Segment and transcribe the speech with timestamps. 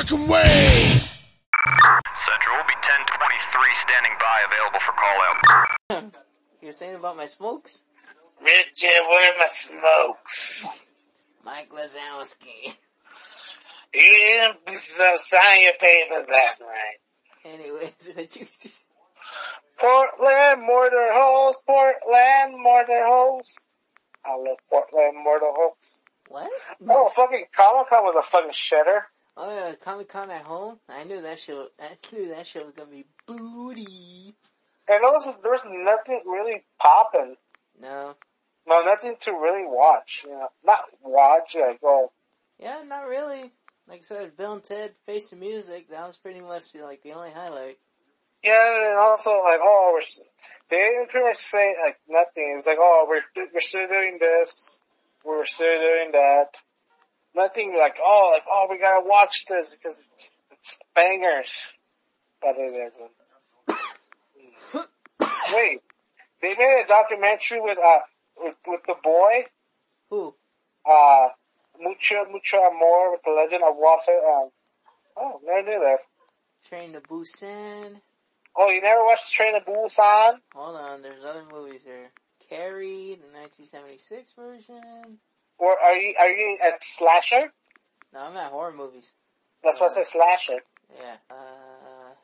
[0.00, 0.96] American way?
[2.14, 6.16] Central will be 1023 standing by available for call out.
[6.62, 7.82] You're saying about my smokes?
[8.40, 10.66] Richard, where are my smokes?
[11.44, 12.76] Mike Lazowski.
[13.92, 17.52] You didn't so sign your papers last night.
[17.52, 18.68] Anyways, what you do?
[19.78, 23.66] Portland mortar holes, Portland mortar holes.
[24.24, 26.04] I love Portland mortar holes.
[26.28, 26.50] what?
[26.88, 29.02] Oh, fucking Comic Con was a fucking shitter.
[29.42, 30.78] Oh yeah, Comic Con at home.
[30.86, 31.68] I knew that show.
[31.80, 34.34] I knew that show was gonna be booty.
[34.86, 37.36] And there was, there nothing really popping.
[37.80, 38.16] No,
[38.66, 40.24] No, nothing to really watch.
[40.26, 42.12] You know, not watch, like, oh,
[42.58, 43.50] yeah, not really.
[43.88, 45.88] Like I said, Bill and Ted Face the Music.
[45.88, 47.78] That was pretty much like the only highlight.
[48.44, 50.00] Yeah, and also like, oh, we're
[50.68, 52.56] they didn't pretty much say like nothing.
[52.58, 53.22] It's like, oh, we're
[53.54, 54.80] we're still doing this,
[55.24, 56.60] we're still doing that.
[57.34, 61.72] Nothing like, oh, like, oh, we gotta watch this because it's, it's bangers,
[62.42, 63.10] but it isn't.
[65.52, 65.80] Wait,
[66.42, 67.98] they made a documentary with uh
[68.42, 69.44] with, with the boy,
[70.10, 70.34] Who?
[70.88, 71.28] uh,
[71.80, 74.12] mucho mucho amor with the legend of Walter.
[74.12, 74.48] Um,
[75.16, 75.98] oh, never knew that.
[76.68, 78.00] Train to Busan.
[78.56, 80.34] Oh, you never watched Train to Busan?
[80.54, 82.10] Hold on, there's other movies here.
[82.48, 85.18] Carrie, the 1976 version.
[85.60, 87.52] Or are you are you at slasher?
[88.12, 89.12] No, I'm at horror movies.
[89.62, 90.60] That's why I said slasher.
[90.96, 91.16] Yeah.
[91.30, 91.34] Uh,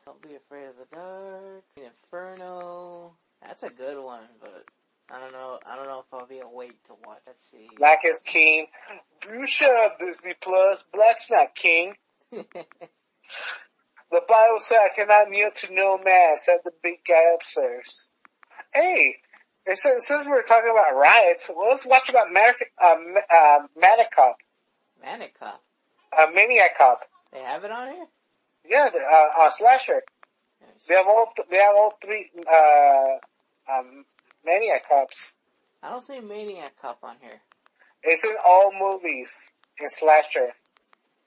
[0.05, 1.63] Don't Be Afraid of the Dark.
[1.77, 3.13] Inferno.
[3.41, 4.65] That's a good one, but
[5.09, 5.59] I don't know.
[5.65, 7.19] I don't know if I'll be awake to watch.
[7.27, 7.69] Let's see.
[7.77, 8.67] Black is king.
[9.31, 10.83] You shut up, Disney Plus.
[10.91, 11.93] Black's not king.
[14.09, 18.07] The Bible said I cannot kneel to no man, said the big guy upstairs.
[18.73, 19.17] Hey,
[19.67, 22.95] it says, since we're talking about riots, well, let's watch about America, uh,
[23.33, 24.37] uh, Manic Cop,
[25.01, 25.61] Manic Cop.
[26.17, 27.01] uh, Maniac Cop.
[27.31, 28.05] They have it on here?
[28.67, 30.01] Yeah, the, uh, uh, slasher.
[30.87, 34.05] They have all, they have all three, uh, um,
[34.45, 35.33] Maniac Cops.
[35.83, 37.41] I don't see Maniac Cop on here.
[38.03, 40.53] It's in all movies in slasher.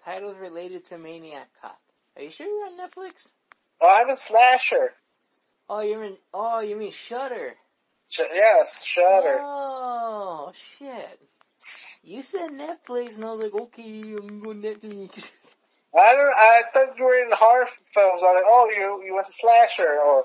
[0.04, 1.78] Titles related to Maniac Cop.
[2.16, 3.32] Are you sure you're on Netflix?
[3.80, 4.92] Oh, I'm in slasher.
[5.68, 6.16] Oh, you're in.
[6.32, 7.54] Oh, you mean Shudder?
[8.10, 9.38] Sh- yes, Shudder.
[9.40, 11.20] Oh shit!
[12.02, 15.30] You said Netflix, and I was like, okay, I'm going Netflix.
[15.96, 16.34] I don't.
[16.36, 18.22] I thought you were in horror films.
[18.22, 20.24] I was like, oh, you you went to slasher or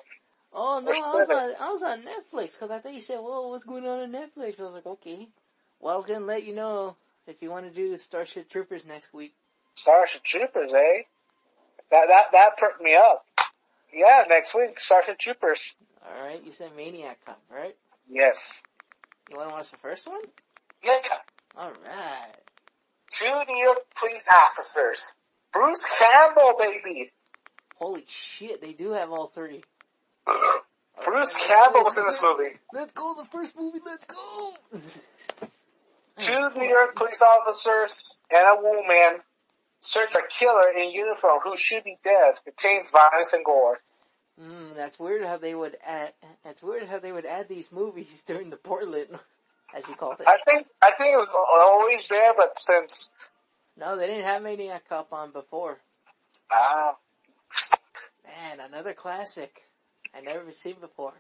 [0.57, 1.53] Oh no, Or I was on.
[1.59, 4.59] I was on Netflix because I thought you said, "Well, what's going on on Netflix?"
[4.59, 5.27] I was like, okay.
[5.79, 6.95] Well, I was gonna let you know
[7.27, 9.35] if you want to do the Starship Troopers next week.
[9.75, 11.01] Starship Troopers, eh?
[11.91, 13.25] That that that perked me up.
[13.93, 15.75] Yeah, next week, Starship Troopers.
[16.07, 17.75] All right, you said Maniac Cop, right?
[18.09, 18.61] Yes.
[19.29, 20.21] You want to watch the first one?
[20.83, 20.99] Yeah.
[21.57, 22.35] All right.
[23.11, 25.13] Two New York police officers.
[25.51, 27.09] Bruce Campbell, baby.
[27.77, 29.63] Holy shit, they do have all three.
[31.05, 32.55] Bruce Campbell was in this movie.
[32.73, 34.53] Let's go, the first movie, let's go!
[36.17, 39.21] Two New York police officers and a woman
[39.79, 42.35] search a killer in uniform who should be dead.
[42.43, 43.79] Contains violence and gore.
[44.41, 48.21] Mm, that's weird how they would add, that's weird how they would add these movies
[48.25, 49.07] during the Portland,
[49.75, 50.27] as you called it.
[50.27, 53.11] I think I think it was always there, but since
[53.77, 55.77] No, they didn't have Maniac Cop on before.
[56.51, 56.95] ah,
[58.25, 59.63] Man, another classic
[60.13, 61.13] I never seen before.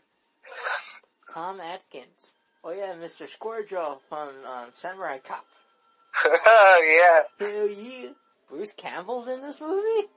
[1.33, 2.35] Tom Atkins.
[2.63, 3.27] Oh yeah, Mr.
[3.29, 5.45] Squarejaw from um, Samurai Cop.
[6.25, 7.21] yeah.
[7.39, 8.09] Hell yeah.
[8.49, 10.07] Bruce Campbell's in this movie?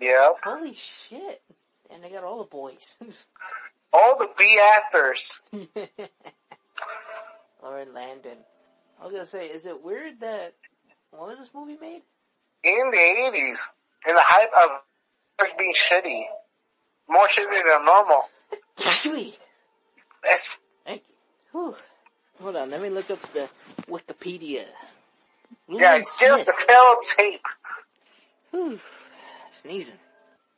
[0.00, 0.30] Yeah.
[0.42, 1.42] Holy shit.
[1.92, 2.96] And they got all the boys.
[3.92, 5.40] All the B actors.
[7.62, 8.36] Laurene Landon.
[9.00, 10.52] I was gonna say, is it weird that,
[11.12, 12.02] when was this movie made?
[12.66, 13.60] in the 80s,
[14.06, 14.80] in the hype of
[15.40, 16.24] like, being shitty.
[17.08, 18.22] More shitty than normal.
[18.76, 19.38] Sweet.
[20.24, 21.14] That's, Thank you.
[21.52, 21.76] Whew.
[22.42, 23.48] Hold on, let me look up the
[23.88, 24.64] Wikipedia.
[24.64, 24.64] yeah,
[25.68, 27.42] William just the tail tape.
[28.50, 28.78] Whew.
[29.52, 29.94] Sneezing.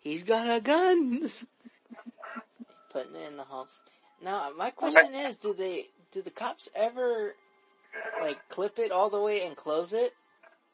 [0.00, 1.20] He's got a gun.
[2.92, 3.76] Putting it in the house.
[4.22, 7.34] Now, my question is, do they, do the cops ever,
[8.20, 10.12] like, clip it all the way and close it?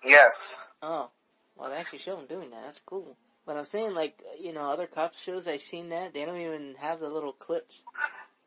[0.04, 0.72] Yes.
[0.82, 1.10] Oh,
[1.56, 2.62] well, they actually show them doing that.
[2.64, 3.16] That's cool.
[3.46, 6.76] But I'm saying, like, you know, other cop shows I've seen that they don't even
[6.78, 7.82] have the little clips.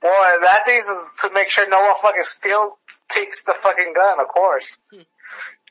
[0.01, 2.77] Well, that thing is to make sure no one fucking steal
[3.09, 4.77] takes the fucking gun, of course.
[4.91, 5.01] Hmm.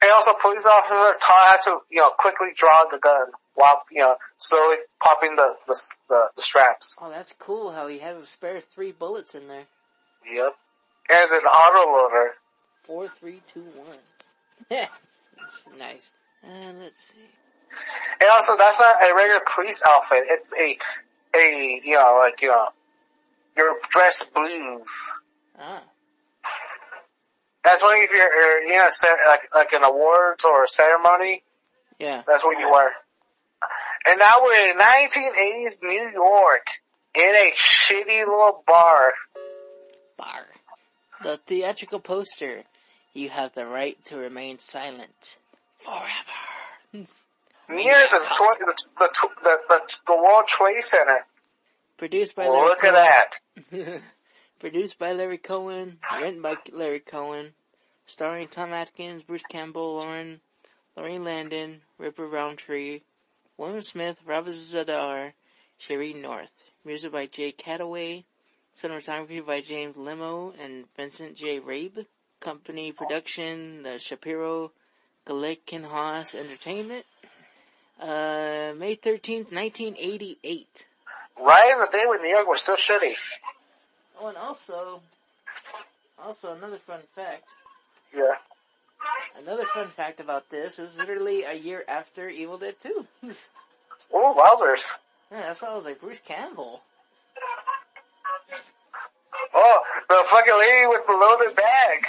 [0.03, 3.27] And also, police officer taught how to, you know, quickly draw the gun
[3.57, 5.75] while, you know, slowly popping the, the,
[6.09, 6.97] the, the straps.
[7.01, 9.65] Oh, that's cool how he has a spare three bullets in there.
[10.33, 10.55] Yep.
[11.11, 12.33] As an auto loader.
[12.85, 13.99] Four, three, two, one.
[14.71, 14.87] Yeah,
[15.79, 16.11] nice.
[16.43, 17.19] And let's see.
[18.21, 20.25] And also, that's not a regular police outfit.
[20.29, 20.79] It's a,
[21.37, 22.69] a, you know, like, you know,
[23.57, 24.89] your dress blues.
[25.59, 25.83] Ah,
[27.65, 31.43] That's when if you're, a, cer- like, like an awards or a ceremony,
[31.99, 32.23] yeah.
[32.27, 32.93] that's what you wear.
[34.09, 36.67] And now we're in 1980s New York
[37.15, 39.13] in a shitty little bar.
[40.17, 40.47] Bar.
[41.23, 42.63] The theatrical poster.
[43.15, 45.39] You have the right to remain silent
[45.75, 47.07] forever.
[47.69, 51.25] Near the, tw- the, the, the, the, the World Trade Center.
[51.97, 52.93] Produced by Larry Look at
[53.73, 54.01] that.
[54.61, 55.99] Produced by Larry Cohen.
[56.21, 57.55] Written by Larry Cohen.
[58.07, 60.41] Starring Tom Atkins, Bruce Campbell, Lauren,
[60.97, 63.01] Lorraine Landon, Ripper Roundtree,
[63.59, 65.33] William Smith, Ravi Zadar,
[65.81, 66.53] Sheree North.
[66.85, 68.25] Music by Jay Chattaway.
[68.75, 71.61] Cinematography by James Lemmo and Vincent J.
[71.61, 72.05] Rabe.
[72.39, 74.73] Company production, the Shapiro
[75.27, 77.07] Glickenhaus Entertainment.
[77.99, 80.87] Uh, May 13th, 1988.
[81.41, 83.15] Right the day when New York was still shitty.
[84.21, 85.01] Oh, and also,
[86.19, 87.49] also another fun fact.
[88.15, 88.35] Yeah.
[89.39, 93.07] Another fun fact about this is literally a year after Evil Dead 2.
[94.13, 94.99] Oh, wowzers.
[95.31, 96.83] Yeah, that's why I was like, Bruce Campbell.
[99.55, 102.07] Oh, the fucking lady with the loaded bag.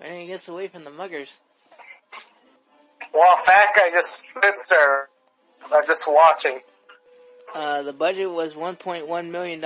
[0.00, 1.32] Right he gets away from the muggers.
[3.14, 5.08] Well, fat guy just sits there,
[5.72, 6.60] uh, just watching.
[7.54, 9.62] Uh, the budget was $1.1 million.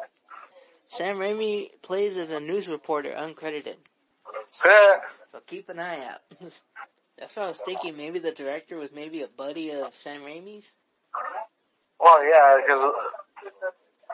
[0.87, 3.75] Sam Raimi plays as a news reporter, uncredited.
[4.65, 4.99] Yeah.
[5.31, 6.19] So keep an eye out.
[7.17, 7.95] That's what I was thinking.
[7.95, 10.69] Maybe the director was maybe a buddy of Sam Raimi's.
[11.99, 13.51] Well, Oh yeah, because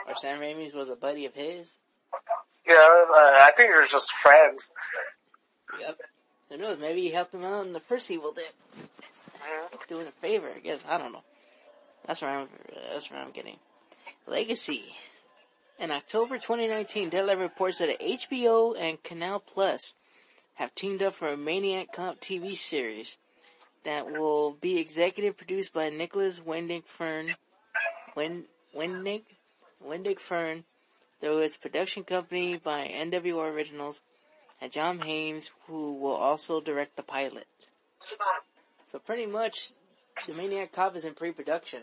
[0.07, 1.73] Or Sam Raimi's was a buddy of his.
[2.67, 4.73] yeah, uh, I think it was just friends.
[5.79, 5.99] Yep.
[6.49, 6.77] Who knows?
[6.79, 8.51] Maybe he helped him out in the first Evil Dead.
[9.87, 10.83] Doing a favor, I guess.
[10.87, 11.23] I don't know.
[12.05, 12.47] That's where I'm.
[12.93, 13.57] That's where I'm getting.
[14.25, 14.83] Legacy.
[15.79, 19.93] In October 2019, Deadline reports that HBO and Canal Plus
[20.55, 23.15] have teamed up for a Maniac Cop TV series
[23.83, 27.35] that will be executive produced by Nicholas Wendig Fern.
[28.15, 28.45] Wen,
[28.75, 29.21] Wendig?
[29.85, 30.63] Wendig Fern,
[31.21, 34.01] though its production company by NWR Originals
[34.61, 37.47] and John Haynes, who will also direct the pilot.
[38.91, 39.71] So pretty much,
[40.25, 41.81] the Maniac Cop is in pre-production.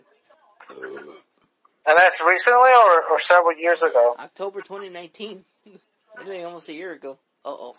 [0.71, 4.17] And that's recently or, or several years ago.
[4.19, 5.45] October 2019.
[6.19, 7.19] Literally almost a year ago.
[7.45, 7.75] Uh oh.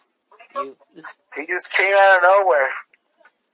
[0.56, 1.06] You, this,
[1.36, 2.70] He just came out of nowhere.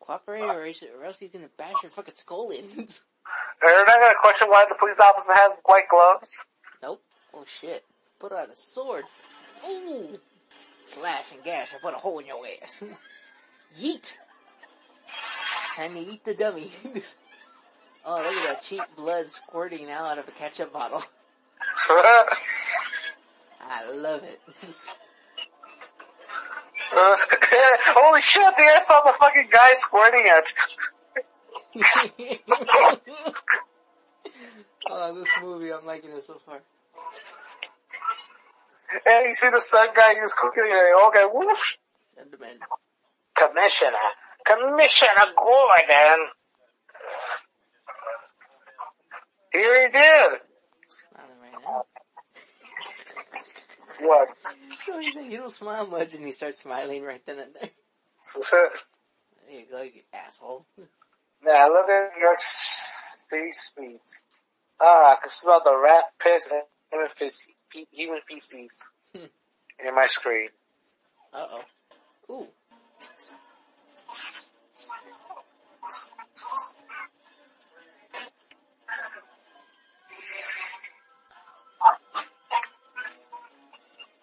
[0.01, 2.67] cooperate or, else- or else he's gonna bash your fucking skull in.
[2.67, 6.45] They're not gonna question why the police officer has white gloves.
[6.81, 7.01] Nope.
[7.33, 7.83] Oh shit.
[8.19, 9.05] Put out a sword.
[9.67, 10.19] Ooh.
[10.85, 11.73] Slash and gash.
[11.73, 12.83] I put a hole in your ass.
[13.79, 14.15] Yeet.
[15.75, 16.71] Time to eat the dummy.
[18.05, 21.01] oh, look at that cheap blood squirting out of a ketchup bottle.
[23.63, 24.39] I love it.
[26.93, 30.53] Holy shit, there I saw the fucking guy squirting it.
[34.89, 36.61] oh, this movie, I'm liking it so far.
[39.05, 41.07] And you see the sun guy who's cooking it.
[41.07, 41.77] Okay, whoosh.
[42.15, 42.59] Gentlemen.
[43.35, 43.97] Commissioner.
[44.45, 46.27] Commissioner Gordon.
[49.53, 50.31] Here he did.
[51.15, 51.63] Right.
[54.01, 54.29] What?
[55.29, 57.69] You don't smile much, and he starts smiling right then and there.
[58.51, 60.65] There you go, you asshole.
[61.43, 64.23] Nah, look at New York City streets.
[64.79, 67.45] Ah, I can smell the rat piss and human feces,
[67.91, 69.25] human feces Hmm.
[69.85, 70.47] in my screen.
[71.33, 71.63] Uh oh.
[72.33, 72.47] Ooh.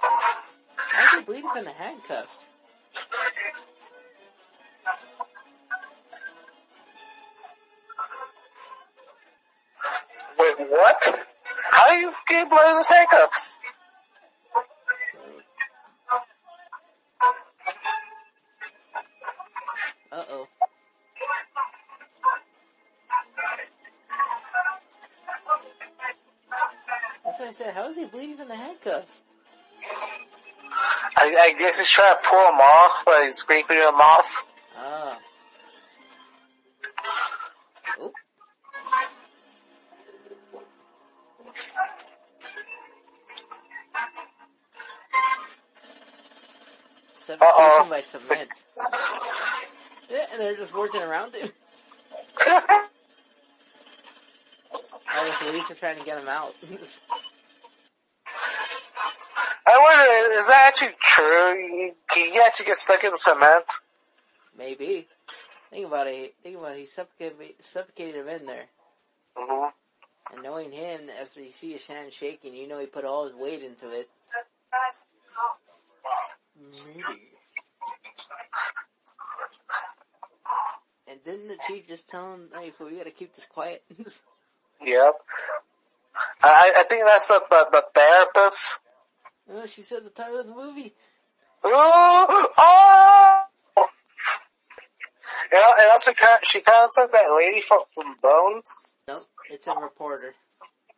[0.01, 2.47] Why's he bleeding from the handcuffs?
[10.39, 11.27] Wait, what?
[11.79, 13.55] How you get blood in his handcuffs?
[20.11, 20.49] Uh oh.
[27.25, 27.75] That's what I said.
[27.75, 29.23] How is he bleeding from the handcuffs?
[31.17, 34.45] I, I guess he's trying to pull them off, but he's scraping them off.
[50.75, 51.49] Working around him.
[52.47, 52.61] All
[55.25, 56.55] the police are trying to get him out.
[59.67, 61.93] I wonder, is that actually true?
[62.11, 63.65] Can you actually get stuck in cement?
[64.57, 65.07] Maybe.
[65.71, 66.35] Think about it.
[66.43, 66.79] Think about it.
[66.79, 68.67] He suffocated, suffocated him in there.
[69.37, 70.35] Mm-hmm.
[70.35, 73.35] And knowing him, as we see his hand shaking, you know he put all his
[73.35, 74.09] weight into it.
[76.87, 77.03] Maybe.
[81.11, 83.83] And didn't the chief just tell him, hey, you gotta keep this quiet?
[84.81, 85.15] Yep.
[86.41, 88.79] I, I think that's the, the, the therapist.
[89.51, 90.95] oh, she said the title of the movie.
[91.65, 92.49] Oh!
[92.57, 93.43] oh!
[95.51, 98.95] And, al- and also, kind she kind of like that lady from, from Bones.
[99.09, 100.33] Nope, it's a reporter.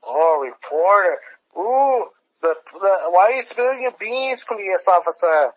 [0.06, 1.16] Oh, reporter.
[1.56, 2.04] Ooh,
[2.42, 5.52] the, the, why are you spilling your beans, police officer?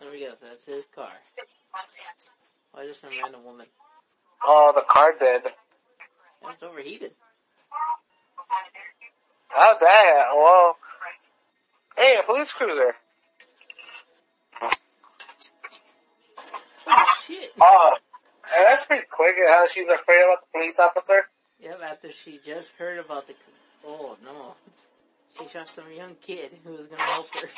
[0.00, 1.08] There we go, that's his car.
[2.72, 3.66] Why just some random woman?
[4.44, 5.42] Oh, the car did.
[6.48, 7.12] It's overheated.
[9.48, 10.24] How that?
[10.34, 10.76] Well,
[11.96, 12.94] hey, a police cruiser.
[16.86, 17.52] Oh shit!
[17.60, 17.92] Oh,
[18.56, 21.26] and that's pretty quick how she's afraid about the police officer.
[21.60, 23.34] Yep, after she just heard about the,
[23.86, 24.54] oh no.
[25.38, 27.48] She shot some young kid who was gonna help her.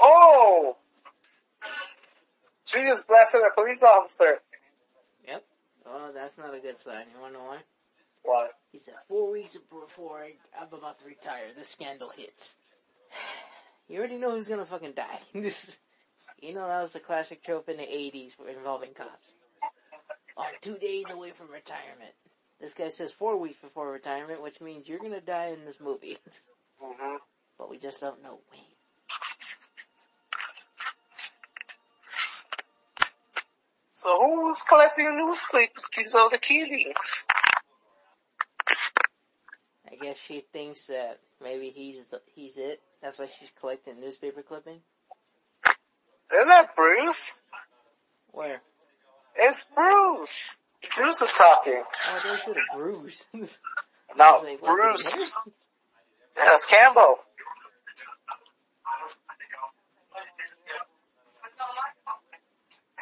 [0.00, 0.76] Oh!
[2.64, 4.38] She just blasted a police officer.
[5.26, 5.44] Yep.
[5.86, 7.04] Oh, that's not a good sign.
[7.14, 7.58] You wanna know why?
[8.22, 8.48] Why?
[8.72, 12.54] He said, four weeks before I, I'm about to retire, this scandal hits.
[13.86, 15.20] You already know who's gonna fucking die.
[15.34, 19.34] you know that was the classic trope in the 80s involving cops.
[20.38, 22.14] Oh, two days away from retirement.
[22.58, 26.16] This guy says four weeks before retirement, which means you're gonna die in this movie.
[26.80, 27.16] hmm
[27.58, 28.73] but we just don't know when.
[34.04, 37.24] So who's collecting newspapers of the killings?
[39.90, 42.82] I guess she thinks that maybe he's the, he's it.
[43.00, 44.80] That's why she's collecting newspaper clipping.
[46.34, 47.40] Isn't that Bruce?
[48.32, 48.60] Where?
[49.36, 50.58] It's Bruce.
[50.98, 51.82] Bruce is talking.
[52.08, 53.24] Oh, they said a bruise.
[53.34, 53.38] I
[54.18, 55.32] No, like, Bruce.
[56.36, 57.13] That's Campbell.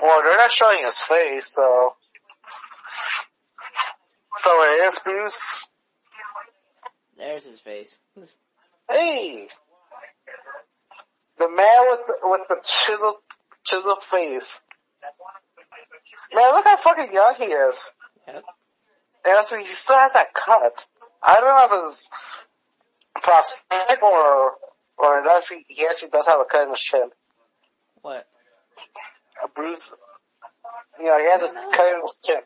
[0.02, 1.94] Well, they're not showing his face, so.
[4.34, 5.68] So it is Bruce.
[7.16, 8.00] There's his face.
[8.90, 9.46] Hey!
[11.38, 13.20] The man with the, with the chisel,
[13.62, 14.60] chisel face.
[16.34, 17.92] Man, look how fucking young he is.
[18.26, 18.44] Yep.
[19.24, 20.84] And also, he still has that cut.
[21.22, 22.10] I don't know if it's
[23.22, 24.52] prosthetic or,
[24.98, 27.08] or does he, he actually does have a cut in his chin.
[28.00, 28.26] What?
[29.44, 29.94] A Bruce,
[30.98, 32.40] you know, he has a cut in his chin.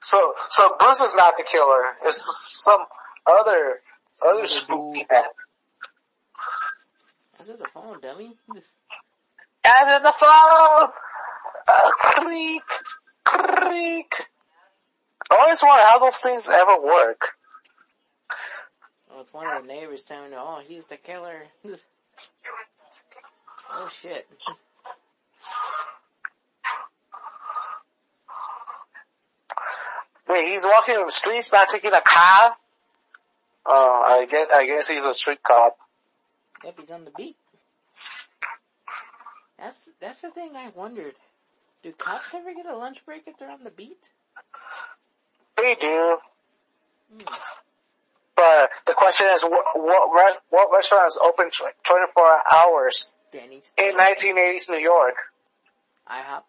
[0.00, 1.82] So, so Bruce is not the killer.
[2.04, 2.80] It's some
[3.26, 3.80] other,
[4.26, 5.24] other spooky man.
[7.38, 8.36] Answer the phone, dummy.
[9.64, 10.88] Answer the phone!
[11.68, 12.62] Uh, creak,
[13.24, 14.14] creak.
[15.30, 17.28] I always wonder how those things ever work.
[19.10, 21.42] Oh, it's one of the neighbors telling me, oh, he's the killer.
[23.72, 24.28] oh shit.
[30.28, 32.52] Wait, he's walking in the streets, not taking a cab?
[33.66, 35.76] Oh, I guess, I guess he's a street cop.
[36.64, 37.36] Yep, he's on the beat.
[39.58, 41.14] That's, that's the thing I wondered.
[41.82, 44.10] Do cops ever get a lunch break if they're on the beat?
[45.56, 46.18] They do.
[47.12, 47.34] Hmm.
[48.34, 53.70] But the question is, what, what, what restaurant is open tw- 24 hours Denny's.
[53.76, 55.14] in 1980s New York?
[56.12, 56.42] IHOP.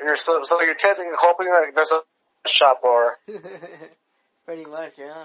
[0.00, 3.16] You're so, so you're technically hoping that there's a shop or,
[4.44, 5.24] Pretty much, yeah.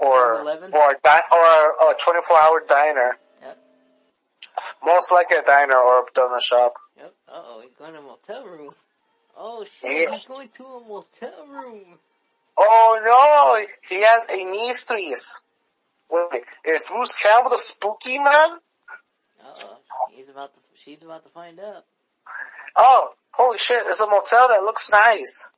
[0.00, 0.72] or, 7-Eleven?
[0.74, 3.16] or, di- or a 24 hour diner.
[3.42, 3.58] Yep.
[4.84, 6.74] Most likely a diner or a donut shop.
[6.98, 7.14] Yep.
[7.28, 8.68] Uh oh, he's going to a motel room.
[9.36, 10.10] Oh shit, Yeah.
[10.12, 11.98] he's going to a motel room.
[12.58, 15.40] Oh no, he has a mistress.
[16.10, 18.26] Wait, is Bruce Campbell the spooky man?
[18.26, 19.78] Uh oh,
[20.12, 21.84] he's about to, she's about to find out.
[22.76, 25.50] Oh, holy shit, it's a motel that looks nice.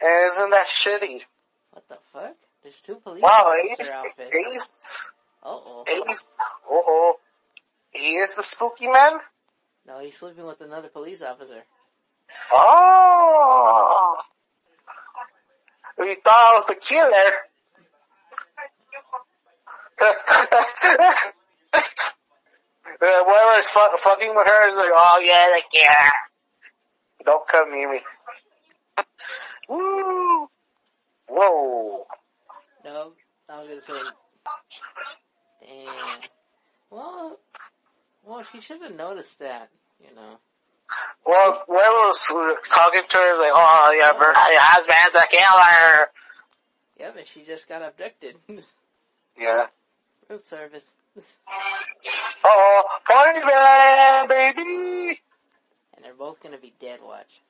[0.00, 1.24] And isn't that shitty?
[1.72, 2.34] What the fuck?
[2.62, 4.36] There's two police Wow, officer Ace, outfits.
[4.54, 5.08] Ace,
[5.42, 5.84] Uh oh.
[5.88, 6.32] Ace,
[6.68, 7.16] oh oh.
[7.90, 9.12] He is the spooky man?
[9.86, 11.62] No, he's sleeping with another police officer.
[12.52, 14.16] Oh!
[15.98, 17.32] We thought I was the killer.
[23.00, 26.10] Uh, Whoever is fu- fucking with her is like, oh yeah, like yeah.
[27.24, 28.00] Don't come near me.
[29.68, 30.48] Woo!
[31.28, 32.06] Whoa.
[32.84, 33.12] No,
[33.48, 34.10] I was gonna say,
[35.66, 36.20] damn.
[36.90, 37.38] Well,
[38.24, 39.68] well, she should have noticed that,
[40.00, 40.38] you know.
[41.26, 46.08] Well, whoever was talking to her is like, oh yeah, your husband's the killer.
[46.98, 48.36] Yeah, but she just got abducted.
[49.38, 49.66] Yeah.
[50.30, 50.90] Room service.
[52.44, 55.20] Oh, party man, baby!
[55.94, 57.40] And they're both gonna be dead, watch.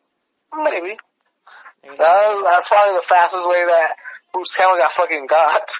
[0.54, 0.96] Maybe.
[1.82, 3.96] They're that's probably the fastest way that
[4.32, 5.70] Bruce Campbell got fucking got.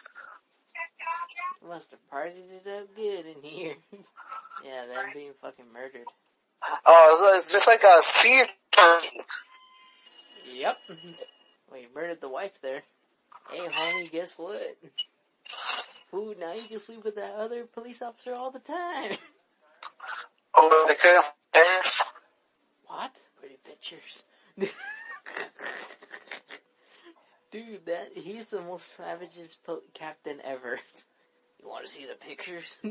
[1.66, 3.75] must have partied it up good in here.
[4.64, 6.07] yeah, them being fucking murdered.
[6.85, 9.20] Oh, it's, it's just like a sea turkey.
[10.55, 10.79] Yep.
[11.70, 12.83] well, you murdered the wife there.
[13.51, 14.77] Hey, homie, guess what?
[16.11, 19.16] Food, now you can sleep with that other police officer all the time.
[20.55, 20.95] Oh, they
[21.53, 22.03] dance.
[22.87, 23.12] What?
[23.38, 24.25] Pretty pictures.
[27.51, 30.79] Dude, that, he's the most savagest po- captain ever.
[31.62, 32.77] You wanna see the pictures?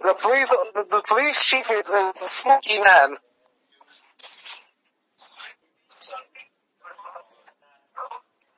[0.00, 3.16] The police, the, the police chief is a spooky man.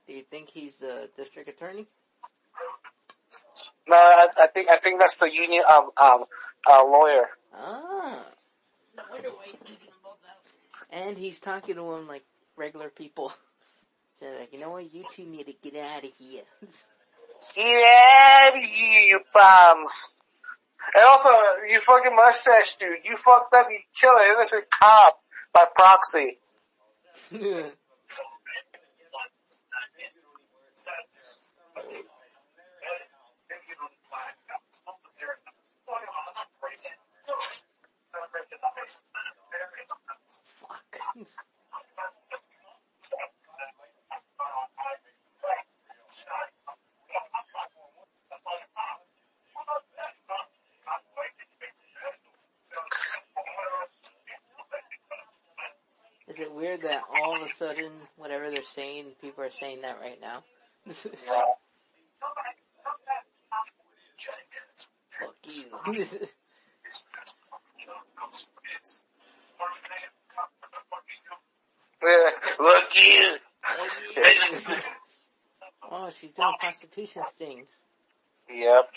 [0.06, 1.86] Do you think he's the district attorney?
[3.86, 6.24] No, I, I think, I think that's the union, um, um,
[6.70, 7.26] uh, lawyer.
[7.54, 8.18] Ah.
[8.96, 10.88] No wonder why he's keeping them both out.
[10.90, 12.24] And he's talking to them like
[12.56, 13.32] regular people.
[14.20, 16.42] So like, you know what, you two need to get out of here.
[17.56, 20.14] Yeah, you, you bums.
[20.94, 21.30] And also,
[21.68, 25.18] you fucking mustache dude, you fucked up, you killed an innocent cop
[25.52, 26.38] by proxy.
[41.16, 41.28] Is
[56.40, 60.20] it weird that all of a sudden, whatever they're saying, people are saying that right
[60.20, 60.42] now?
[65.10, 66.06] Fuck you.
[72.04, 72.30] Yeah.
[72.60, 73.36] Look you.
[75.90, 77.68] oh, she's doing prostitution things.
[78.52, 78.90] Yep.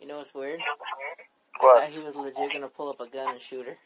[0.00, 0.60] You know what's weird?
[1.60, 1.80] What?
[1.80, 3.76] That he was legit gonna pull up a gun and shoot her.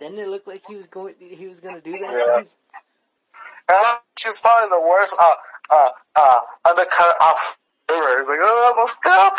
[0.00, 1.14] Didn't it look like he was going?
[1.18, 2.00] He was gonna do that.
[2.00, 2.42] Yeah.
[3.68, 5.34] Uh, she's probably the worst, uh,
[5.70, 7.58] uh, uh, undercut off
[7.90, 8.20] ever.
[8.20, 9.36] It's like, oh, I'm a stop.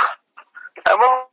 [0.85, 1.25] I'm a...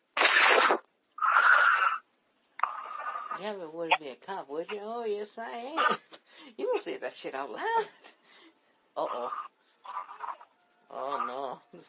[3.41, 4.71] Yeah, but wouldn't be a cop, would
[5.45, 5.97] am.
[6.57, 7.87] you don't say that shit out loud.
[8.97, 9.33] Uh oh.
[10.91, 11.81] Oh no.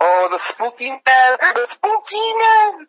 [0.00, 1.00] Oh, the spooky man!
[1.06, 2.86] The spooky man!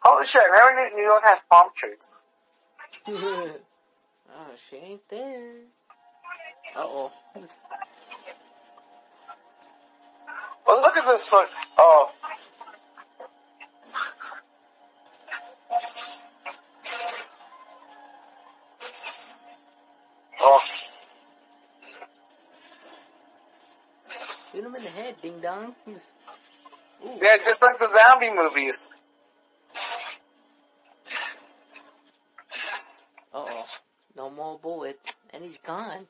[0.00, 2.22] Holy shit, now New York has palm trees.
[3.08, 3.50] oh,
[4.68, 5.52] she ain't there.
[6.74, 7.12] Uh oh.
[10.66, 11.46] Well, look at this one.
[11.78, 12.10] Oh,
[25.22, 25.74] ding dong.
[25.88, 27.18] Ooh.
[27.22, 29.00] yeah, just like the zombie movies.
[33.32, 33.66] Uh oh.
[34.16, 35.14] No more bullets.
[35.32, 36.06] And he's gone.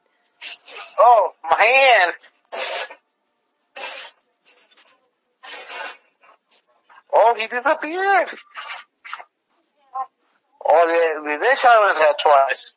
[0.98, 2.12] Oh, my hand!
[7.12, 8.28] Oh, he disappeared!
[10.66, 12.74] Oh, they, they shot his head twice.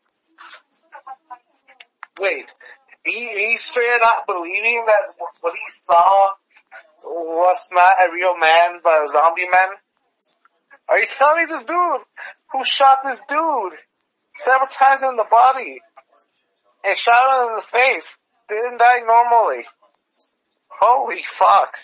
[2.19, 2.53] Wait,
[3.05, 6.29] he, he's straight up believing that what he saw
[7.03, 9.69] was not a real man, but a zombie man?
[10.89, 12.01] Are you telling me this dude
[12.51, 13.73] who shot this dude
[14.35, 15.81] several times in the body
[16.83, 19.65] and shot him in the face didn't die normally?
[20.67, 21.77] Holy fuck.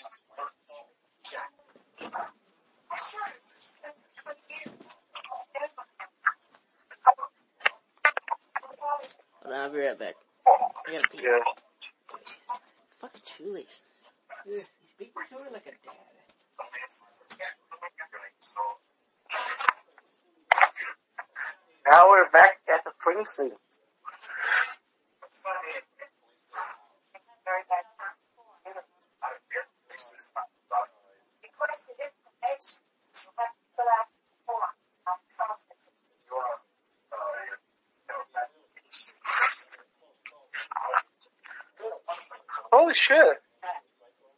[9.51, 10.15] I'll be right back.
[10.49, 11.19] I gotta pee.
[11.23, 11.39] Yeah.
[12.99, 13.81] Fucking shoelace.
[14.31, 15.95] Ugh, He's speaking to her like a dad.
[21.89, 23.57] Now we're back at the precinct.
[42.71, 43.41] Holy shit.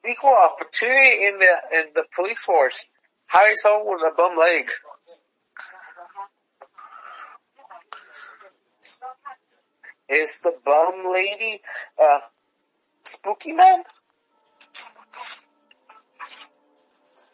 [0.10, 2.86] Equal opportunity in the, in the police force.
[3.28, 4.68] Hire someone with a bum leg.
[10.10, 11.62] Is the bum lady,
[12.02, 12.20] uh,
[13.06, 13.84] spooky man?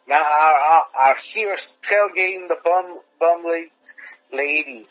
[0.08, 2.86] Now our, our, our hero's tailgating the bum,
[3.20, 3.44] bum
[4.32, 4.84] lady.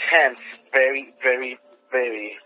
[0.00, 1.58] Tense, very, very,
[1.92, 2.38] very,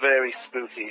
[0.00, 0.86] very spooky.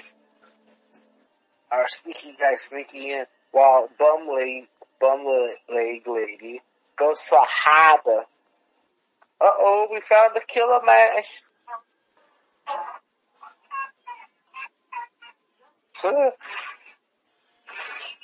[1.72, 4.68] Our spooky guy sneaking in while bum leg,
[5.00, 5.26] bum
[5.74, 6.62] leg lady
[6.98, 8.26] goes for harbor.
[9.40, 11.10] Uh oh, we found the killer man.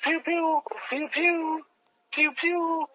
[0.03, 1.65] Pew pew, pew pew,
[2.11, 2.85] pew pew.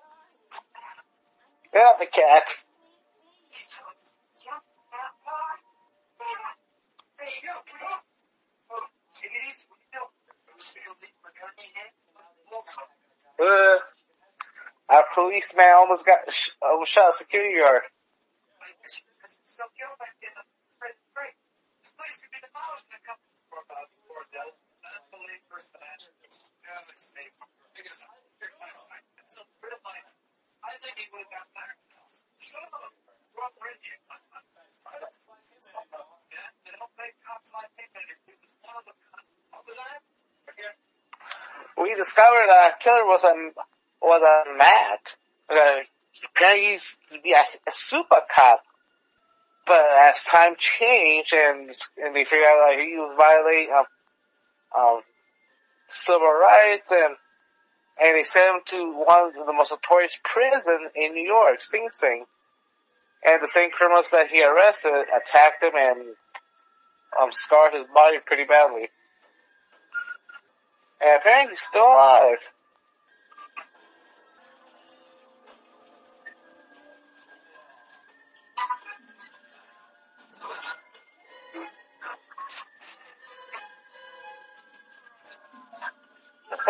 [1.74, 2.48] Yeah, the cat.
[13.40, 13.78] Uh,
[14.90, 17.82] our policeman almost got sh- almost shot a security guard.
[41.80, 43.50] We discovered that killer was a
[44.02, 45.16] was a Matt.
[45.48, 45.80] Uh,
[46.38, 48.62] guy used to be a, a super cop,
[49.66, 51.70] but as time changed and
[52.02, 53.84] and they figured out that he was violating um,
[54.76, 55.00] um,
[55.88, 57.14] civil rights and
[58.00, 61.88] and they sent him to one of the most notorious prison in New York, Sing
[61.90, 62.24] Sing.
[63.26, 66.14] And the same criminals that he arrested attacked him and
[67.20, 68.88] um, scarred his body pretty badly.
[71.00, 72.38] And apparently he's still alive.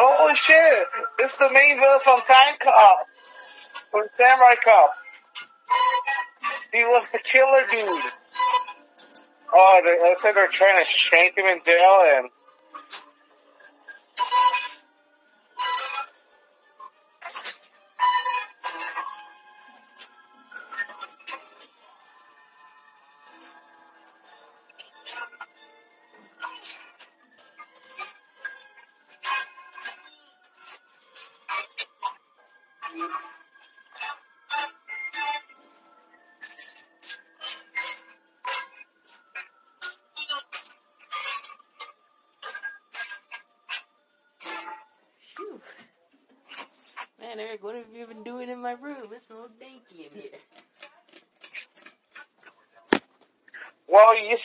[0.01, 0.85] Holy shit!
[1.19, 3.07] This is the main villain from Time Cop.
[3.91, 4.91] From Samurai Cop.
[6.73, 8.03] He was the killer dude.
[9.53, 12.29] Oh, they, looks like they're trying to shank him in jail and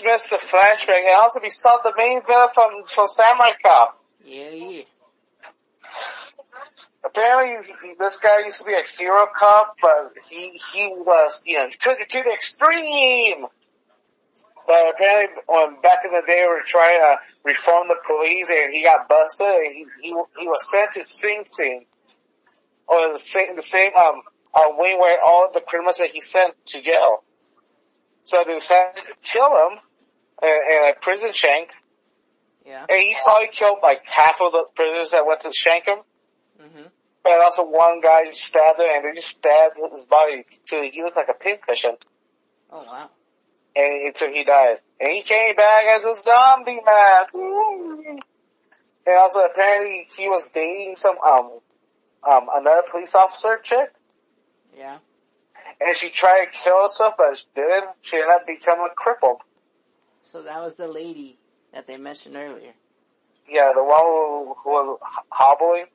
[0.03, 0.99] well, you just missed the flashback.
[0.99, 3.99] And also, we saw the main villain from from Samurai Cop.
[4.25, 4.83] Yeah, yeah.
[7.05, 11.57] Apparently, he, this guy used to be a hero cop, but he he was you
[11.57, 13.45] know took it to the extreme.
[14.65, 18.73] But apparently, when back in the day, we were trying to reform the police, and
[18.73, 21.85] he got busted, and he he, he was sent to Sing Sing,
[22.87, 24.21] or the same the same um
[24.53, 27.23] uh, wing where all the criminals that he sent to jail.
[28.23, 29.79] So they decided to kill him
[30.43, 31.69] in, in a prison shank,
[32.65, 32.85] Yeah.
[32.89, 35.99] and he probably killed like half of the prisoners that went to shank him.
[36.59, 36.83] hmm
[37.23, 41.01] But also one guy just stabbed him, and they just stabbed his body till he
[41.01, 41.95] looked like a pincushion,
[42.71, 43.09] Oh, wow.
[43.75, 44.79] and until he died.
[44.99, 48.19] And he came back as a zombie man.
[49.05, 51.59] And also apparently he was dating some um
[52.23, 53.91] um another police officer chick,
[54.77, 54.97] Yeah.
[55.81, 57.89] and she tried to kill herself, but she didn't.
[58.01, 59.41] She ended up becoming crippled.
[60.23, 61.37] So that was the lady
[61.73, 62.73] that they mentioned earlier.
[63.47, 65.85] Yeah, the one who, who was hobbling,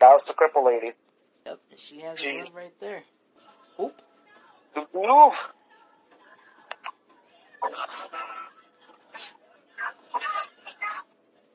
[0.00, 0.92] that was the cripple lady.
[1.46, 1.60] Yep.
[1.76, 3.02] She has a glove right there.
[3.80, 4.02] Oop.
[4.76, 5.52] Oof.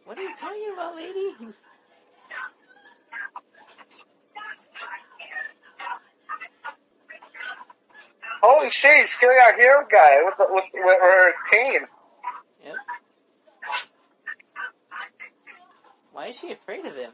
[0.06, 1.36] What are you talking about, lady?
[8.41, 11.88] Holy shit, he's killing our hero guy with, the, with, with her cane.
[16.12, 17.12] Why is she afraid of him?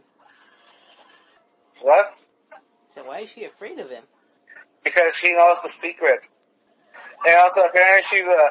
[1.81, 2.25] What?
[2.95, 4.03] So why is she afraid of him?
[4.83, 6.29] because she knows the secret.
[7.25, 8.49] And also, apparently, she's a.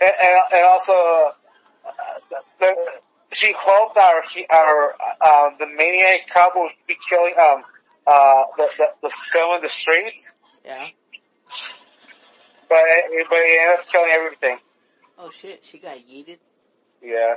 [0.00, 1.90] And, and, and also, uh,
[2.60, 2.74] the,
[3.32, 4.22] she hoped our
[4.54, 4.94] our
[5.46, 7.64] um, the maniac cop would be killing um
[8.06, 10.88] uh the the, the scum in the streets, Yeah.
[12.68, 12.78] but
[13.28, 14.58] but he ended up killing everything.
[15.18, 16.38] Oh shit, she got yeeted.
[17.02, 17.34] Yeah,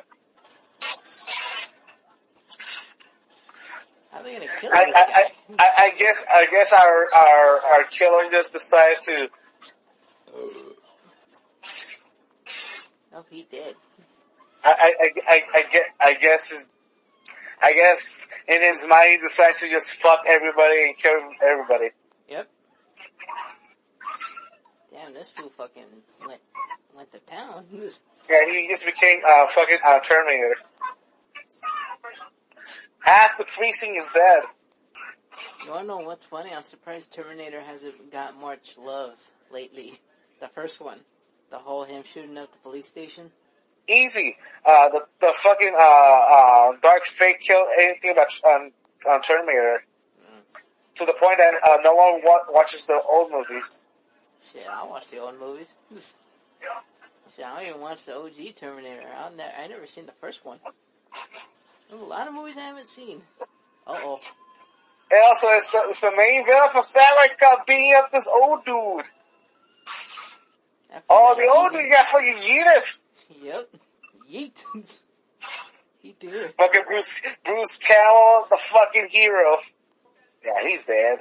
[4.16, 5.66] How are they gonna kill I this I, guy?
[5.78, 9.30] I guess I guess our our our killer just decided to.
[13.14, 13.76] Oh, he did.
[14.64, 16.66] I I I, I, I get I guess his,
[17.62, 21.90] I guess in his mind he decided to just fuck everybody and kill everybody.
[22.30, 22.48] Yep.
[24.94, 25.84] Damn, this fool fucking
[26.26, 26.40] went
[26.96, 27.66] went to town.
[28.28, 30.56] Yeah, he just became uh fucking uh, Terminator.
[33.06, 34.42] Half the precinct is dead.
[35.64, 36.52] You wanna know what's funny?
[36.52, 39.14] I'm surprised Terminator hasn't got much love
[39.52, 39.94] lately.
[40.42, 41.00] The first one,
[41.50, 43.32] the whole him shooting up the police station.
[43.88, 44.36] Easy.
[44.66, 48.72] Uh, the the fucking uh uh dark fake kill anything about um,
[49.10, 49.82] um Terminator.
[50.96, 53.82] To the point that uh, no one wa- watches the old movies.
[54.52, 55.74] Shit, I watch the old movies.
[55.94, 59.08] Shit, I don't even watch the OG Terminator.
[59.18, 60.60] I ne- I never seen the first one.
[61.90, 63.22] There's a lot of movies I haven't seen.
[63.88, 64.20] Uh oh.
[65.12, 68.66] And also, it's the, it's the main villain from Samurai Cop beating up this old
[68.66, 69.10] dude.
[71.10, 72.98] Oh, the old dude got fucking yeeted.
[73.44, 73.70] Yep.
[74.32, 75.00] Yeet.
[76.02, 76.54] he did.
[76.56, 79.58] Fucking Bruce, Bruce Campbell, the fucking hero.
[80.44, 81.20] Yeah, he's dead.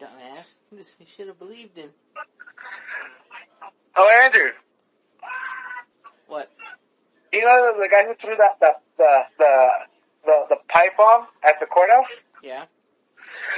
[0.00, 0.54] Dumbass.
[0.72, 1.90] You should have believed him.
[3.96, 4.50] Oh, Andrew?
[7.32, 9.68] You know the, the guy who threw that the the the
[10.24, 12.22] the, the pipe bomb at the courthouse?
[12.42, 12.64] Yeah.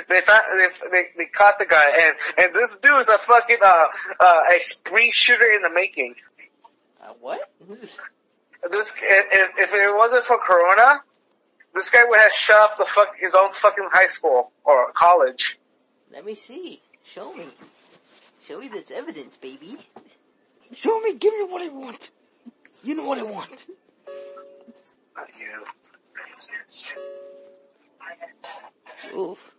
[0.09, 3.57] They found they, they they caught the guy, and and this dude is a fucking
[3.65, 3.87] uh
[4.21, 6.15] uh a spree shooter in the making.
[7.03, 7.41] Uh, what?
[7.69, 11.03] This if, if it wasn't for Corona,
[11.75, 15.59] this guy would have shut off the fuck his own fucking high school or college.
[16.13, 16.81] Let me see.
[17.03, 17.45] Show me.
[18.47, 19.77] Show me this evidence, baby.
[20.77, 21.15] Show me.
[21.15, 22.11] Give me what I want.
[22.83, 23.67] You know what I want.
[29.17, 29.55] Oof.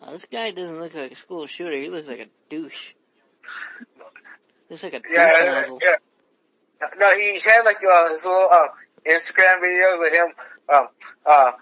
[0.00, 1.76] Uh, this guy doesn't look like a school shooter.
[1.76, 2.92] He looks like a douche.
[4.70, 5.78] Looks like a douche Yeah, nozzle.
[5.82, 5.96] yeah.
[6.98, 8.68] No, he had like uh, his little uh,
[9.06, 10.26] Instagram videos of him
[10.72, 10.88] um,
[11.26, 11.52] uh,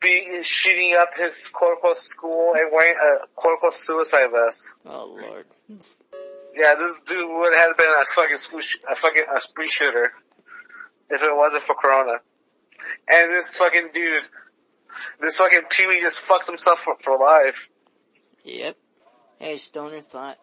[0.00, 4.76] be shooting up his quote unquote school and wearing a quote unquote suicide vest.
[4.86, 5.46] Oh lord.
[6.54, 10.12] Yeah, this dude would have been a fucking school sh- a fucking a spree shooter
[11.08, 12.18] if it wasn't for Corona.
[13.12, 14.26] And this fucking dude,
[15.20, 17.68] this fucking Pee Wee just fucked himself for, for life.
[18.44, 18.76] Yep.
[19.38, 20.38] Hey, Stoner thought.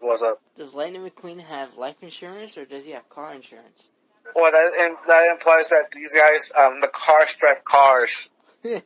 [0.00, 0.40] What's up?
[0.56, 3.88] Does Lightning McQueen have life insurance or does he have car insurance?
[4.34, 8.30] Well, that, and that implies that these guys, um, the car strap cars.
[8.64, 8.82] Wait,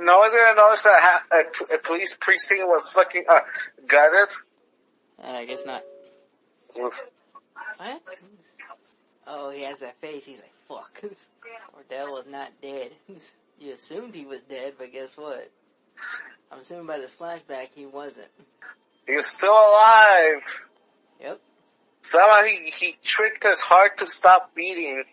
[0.00, 3.40] no one's gonna notice that ha- a, p- a police precinct was fucking uh,
[3.86, 4.28] gutted.
[5.22, 5.82] Uh, I guess not.
[6.76, 6.92] What?
[9.26, 10.24] Oh, he has that face.
[10.24, 10.90] He's like, fuck.
[11.00, 12.90] Cordell was not dead.
[13.60, 15.48] You assumed he was dead, but guess what?
[16.50, 18.26] I'm assuming by this flashback he wasn't.
[19.06, 20.42] He was still alive.
[21.20, 21.40] Yep.
[22.00, 25.04] Somehow he, he tricked his heart to stop beating.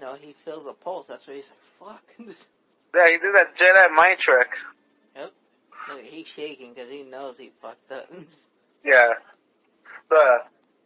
[0.00, 1.08] No, he feels a pulse.
[1.08, 1.50] That's why he's
[1.80, 2.36] like, fuck.
[2.94, 4.54] Yeah, he did that Jedi mind trick.
[5.16, 5.32] Yep.
[5.88, 8.08] Look, he's shaking because he knows he fucked up.
[8.84, 9.14] Yeah.
[10.10, 10.38] The,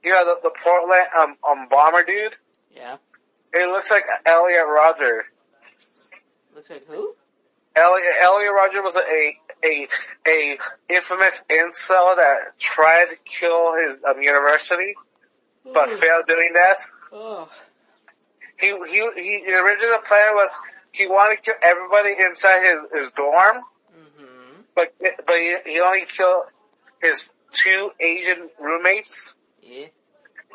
[0.02, 2.36] you know, the, the Portland, um, um, bomber dude?
[2.74, 2.96] yeah.
[3.52, 5.24] It looks like Elliot Rodger.
[6.54, 7.14] Looks like who?
[7.74, 9.88] Elliot, Elliot Rodger was a, a,
[10.26, 10.58] a
[10.90, 14.94] infamous incel that tried to kill his um, university,
[15.72, 16.76] but failed doing that.
[17.12, 17.48] Oh.
[18.58, 20.60] He, he, he, the original plan was
[20.92, 22.60] he wanted to kill everybody inside
[22.92, 23.62] his, his dorm,
[24.20, 24.60] Mm-hmm.
[24.74, 26.44] but, but he, he only killed
[27.00, 29.34] his two Asian roommates.
[29.62, 29.86] Yeah.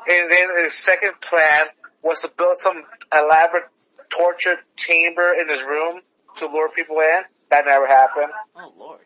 [0.10, 1.66] And then his second plan
[2.02, 2.84] was to build some
[3.14, 3.70] elaborate
[4.10, 6.02] torture chamber in his room
[6.38, 7.22] to lure people in.
[7.52, 8.32] That never happened.
[8.56, 9.00] Oh lord.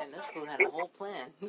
[0.00, 1.26] And this fool had a whole plan.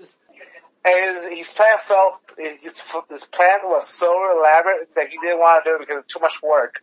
[0.85, 5.65] And his, his plan felt, his, his plan was so elaborate that he didn't want
[5.65, 6.81] to do it because of too much work.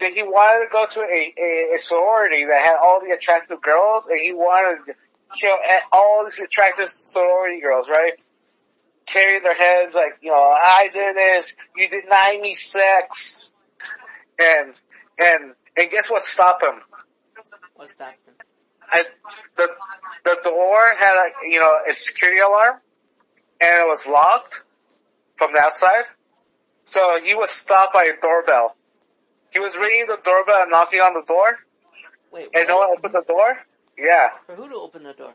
[0.00, 3.60] Then he wanted to go to a, a, a sorority that had all the attractive
[3.60, 4.94] girls and he wanted
[5.38, 8.22] kill a- all these attractive sorority girls, right?
[9.06, 13.50] Carrying their heads like, you know, I did this, you denied me sex.
[14.40, 14.72] And,
[15.18, 16.80] and, and guess what stopped him?
[17.74, 18.34] what stopped him?
[18.92, 19.04] I,
[19.56, 19.68] the
[20.24, 22.76] the door had a you know a security alarm,
[23.60, 24.62] and it was locked
[25.36, 26.04] from the outside.
[26.84, 28.76] So he was stopped by a doorbell.
[29.52, 31.58] He was ringing the doorbell and knocking on the door,
[32.32, 33.58] Wait, and no one opened the door.
[34.00, 35.32] Yeah, For who to open the door?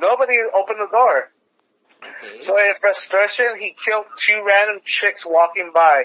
[0.00, 1.30] nobody opened the door.
[2.02, 2.38] Okay.
[2.38, 6.04] So in frustration, he killed two random chicks walking by.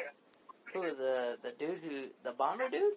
[0.74, 2.94] who, the, the dude who, the bomber dude?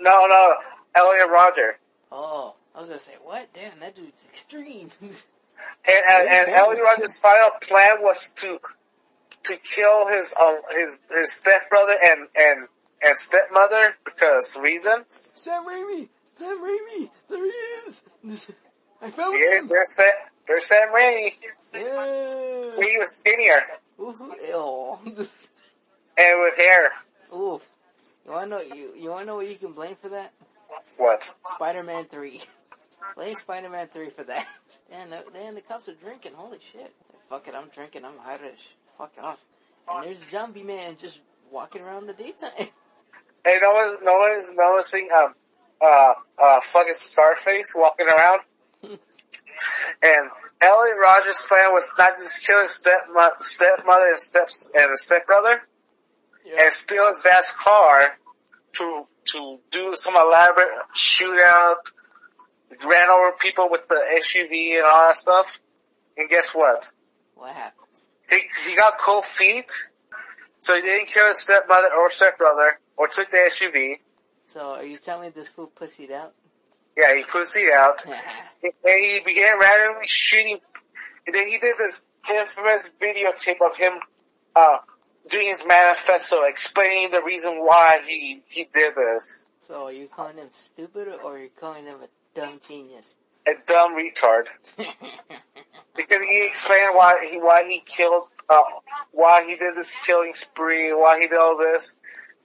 [0.00, 0.54] No, no,
[0.96, 1.78] Elliot Rodger.
[2.10, 3.48] Oh, I was gonna say, what?
[3.54, 4.90] Damn, that dude's extreme.
[5.86, 8.58] And and, and Elliot Rodger's final plan was to
[9.44, 12.68] to kill his um his his stepbrother and and
[13.04, 15.04] and stepmother because reasons.
[15.08, 16.08] Sam Raimi!
[16.34, 17.10] Sam Raimi!
[17.28, 17.50] There he
[17.90, 18.02] is!
[19.00, 19.68] I found Yes, him!
[19.68, 20.10] they're Sam
[20.46, 21.30] they're Sam Raimi.
[21.74, 22.84] Yeah!
[22.84, 23.62] He was skinnier
[24.00, 24.14] Ooh,
[24.48, 24.98] ew.
[26.18, 26.92] and with hair.
[27.34, 27.60] Ooh.
[28.24, 30.32] You wanna know, you, you wanna know what you can blame for that?
[30.98, 31.32] What?
[31.54, 32.40] Spider-Man 3.
[33.16, 34.46] Blame Spider-Man 3 for that.
[34.90, 36.32] Damn, the, damn, the cops are drinking.
[36.34, 36.92] Holy shit.
[37.28, 38.04] Fuck it, I'm drinking.
[38.04, 38.74] I'm Irish.
[38.98, 39.38] Fuck off.
[39.88, 41.20] And there's Zombie Man just
[41.50, 42.50] walking around the daytime.
[43.44, 45.34] Hey, no one's no one's noticing um
[45.82, 48.40] uh uh fucking Scarface walking around.
[48.82, 50.30] and
[50.60, 55.62] Elliot Rodgers' plan was not just kill his stepmother, stepmother and steps and his stepbrother.
[56.58, 58.16] and steal his dad's car
[58.74, 61.76] to to do some elaborate shootout,
[62.84, 65.58] ran over people with the SUV and all that stuff.
[66.16, 66.88] And guess what?
[67.34, 67.86] What happened?
[68.28, 69.72] He he got cold feet,
[70.60, 73.98] so he didn't kill his stepmother or stepbrother or took the SUV.
[74.52, 76.34] So, are you telling me this fool pussied out?
[76.94, 78.04] Yeah, he pussied out.
[78.04, 80.58] And he began randomly shooting.
[81.26, 83.92] And then he did this infamous videotape of him
[84.54, 84.76] uh
[85.30, 89.48] doing his manifesto, explaining the reason why he he did this.
[89.60, 93.14] So are you calling him stupid or are you calling him a dumb genius?
[93.46, 94.48] A dumb retard.
[95.94, 98.62] Because he explained why he why he killed uh,
[99.12, 101.96] why he did this killing spree, why he did all this.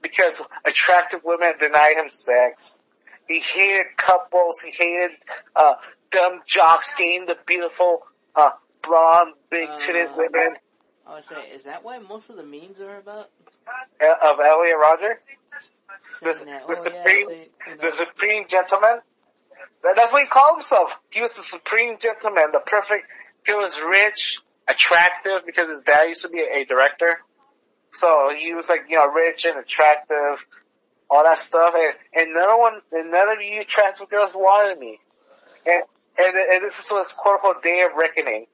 [0.02, 2.82] Because attractive women denied him sex.
[3.28, 4.62] He hated couples.
[4.62, 5.18] He hated
[5.56, 5.74] uh,
[6.12, 8.04] dumb jocks getting the beautiful
[8.36, 8.52] uh,
[8.84, 10.14] blonde, big-titted Uh.
[10.18, 10.56] women
[11.10, 13.30] I would say, is that why most of the memes are about?
[14.02, 15.20] uh, of Elliot Rodger,
[16.22, 19.00] the, Saying that, the oh, supreme, yeah, say, you know, the supreme gentleman.
[19.96, 21.00] That's what he called himself.
[21.12, 23.06] He was the supreme gentleman, the perfect.
[23.46, 27.20] He was rich, attractive because his dad used to be a director.
[27.92, 30.46] So he was like, you know, rich and attractive,
[31.10, 31.74] all that stuff.
[31.76, 35.00] And, and no one, and none of you attractive girls wanted me.
[35.66, 35.84] And,
[36.18, 38.48] and, and this was quote unquote day of reckoning.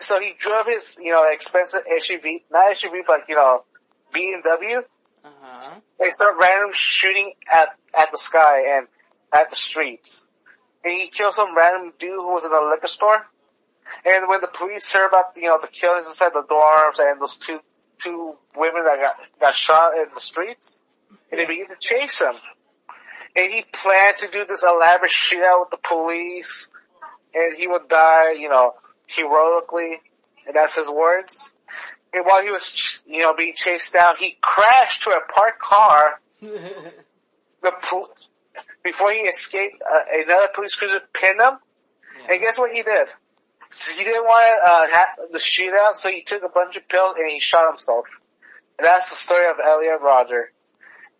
[0.00, 3.64] So he drove his, you know, expensive SUV, not SUV, but, you know,
[4.14, 4.78] BMW.
[5.24, 5.74] uh-huh.
[5.98, 8.86] They start random shooting at, at the sky and
[9.32, 10.26] at the streets.
[10.84, 13.26] And he killed some random dude who was in a liquor store.
[14.04, 17.36] And when the police heard about, you know, the killings inside the dorms and those
[17.36, 17.60] two,
[17.98, 20.80] two women that got, got shot in the streets,
[21.30, 22.34] and they began to chase him.
[23.36, 26.70] And he planned to do this elaborate shootout with the police,
[27.34, 28.74] and he would die, you know,
[29.06, 30.00] heroically,
[30.46, 31.52] and that's his words.
[32.12, 35.60] And while he was, ch- you know, being chased down, he crashed to a parked
[35.60, 36.20] car.
[37.60, 38.08] The pol-
[38.84, 41.54] before he escaped, uh, another police cruiser pinned him.
[42.30, 43.08] And guess what he did?
[43.70, 46.88] So he didn't want to uh, have the shootout, so he took a bunch of
[46.88, 48.06] pills and he shot himself.
[48.78, 50.52] And that's the story of Elliot Rodger,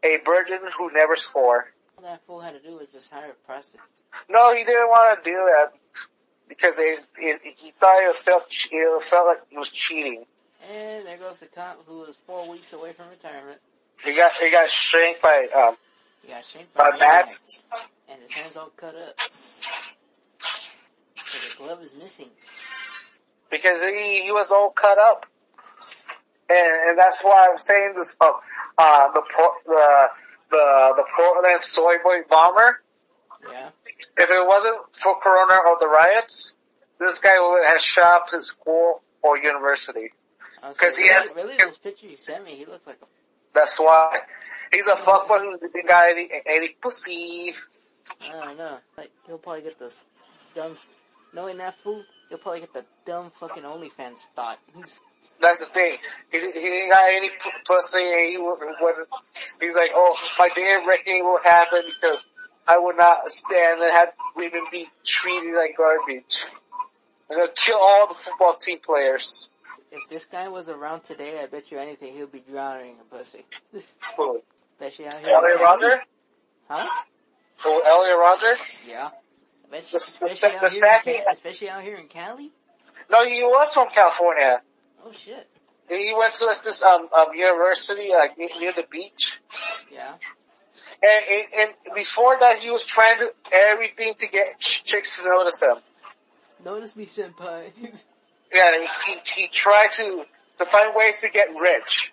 [0.03, 1.67] a virgin who never swore.
[1.97, 3.81] All that fool had to do was just hire a prostitute.
[4.31, 5.73] No, he didn't want to do that
[6.49, 10.25] because it, it, he thought it felt it felt like he was cheating.
[10.71, 13.59] And there goes the cop who was four weeks away from retirement.
[14.05, 15.77] He got he got shanked by um
[16.23, 17.39] He got shanked by by Matt.
[18.09, 19.19] and his hands all cut up.
[21.29, 22.29] So the glove is missing.
[23.51, 25.27] because he, he was all cut up.
[26.51, 28.31] And, and that's why I'm saying this, uh,
[28.79, 29.23] uh, the,
[29.67, 30.09] the,
[30.51, 32.81] the, the Portland soy boy bomber,
[33.51, 33.69] Yeah.
[34.17, 36.55] if it wasn't for Corona or the riots,
[36.99, 40.11] this guy would have shot up his school or university.
[40.73, 43.07] Because he has- really, this picture you sent me, he looked like a
[43.55, 44.21] That's why.
[44.73, 47.53] He's a fuckboy who didn't got any, any pussy.
[48.35, 48.79] I don't know.
[48.97, 49.93] Like he'll probably get the
[50.55, 50.75] dumb.
[51.35, 54.59] Knowing that fool, he'll probably get the dumb fucking OnlyFans thought.
[55.41, 55.93] That's the thing.
[56.31, 59.09] He, he didn't got any p- pussy and he wasn't, wasn't,
[59.61, 62.29] he's like, oh, my day of reckoning will happen because
[62.67, 66.47] I would not stand and have women be treated like garbage.
[67.31, 69.51] I'm gonna kill all the football team players.
[69.93, 73.45] if this guy was around today, I bet you anything he'll be drowning in pussy.
[74.17, 74.43] Who?
[74.81, 75.31] Especially out here.
[75.31, 75.83] Elliot Cali.
[75.83, 76.03] Rodger?
[76.69, 76.87] Huh?
[77.65, 78.55] Who, Elliot Rodger?
[78.87, 79.11] Yeah.
[79.73, 82.51] Especially, The- the- especially, the out here in especially out here in Cali.
[83.11, 84.63] No, he was from California.
[85.05, 85.47] Oh shit.
[85.89, 89.41] He went to like this, um, um, university, like near near the beach.
[89.91, 90.15] Yeah.
[91.03, 91.47] And, and,
[91.87, 95.77] and before that, he was trying to do everything to get chicks to notice him.
[96.65, 97.71] Notice me, senpai.
[98.53, 100.25] Yeah, he, he, he tried to,
[100.59, 102.13] to find ways to get rich.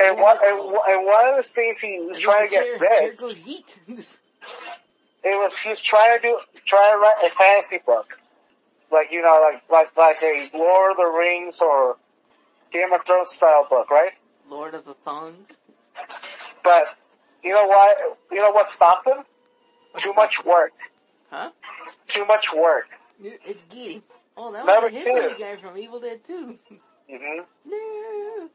[0.00, 2.78] And one, and, one- and one of the things he was trying to get Here
[2.80, 3.78] rich, goes heat.
[5.22, 8.18] it was, he was trying to do, trying to write a fantasy book.
[8.92, 11.96] Like, you know, like, like, like a Lord of the Rings or
[12.72, 14.12] Game of Thrones style book, right?
[14.48, 15.56] Lord of the Thongs.
[16.64, 16.94] But,
[17.44, 19.18] you know what, you know what stopped him?
[19.96, 20.72] Too much work.
[21.30, 21.50] Huh?
[22.08, 22.86] Too much work.
[23.22, 24.02] It's Giddy.
[24.36, 25.40] Oh, that Number was a hillbilly two.
[25.40, 26.58] guy from Evil Dead 2.
[27.08, 28.48] hmm No.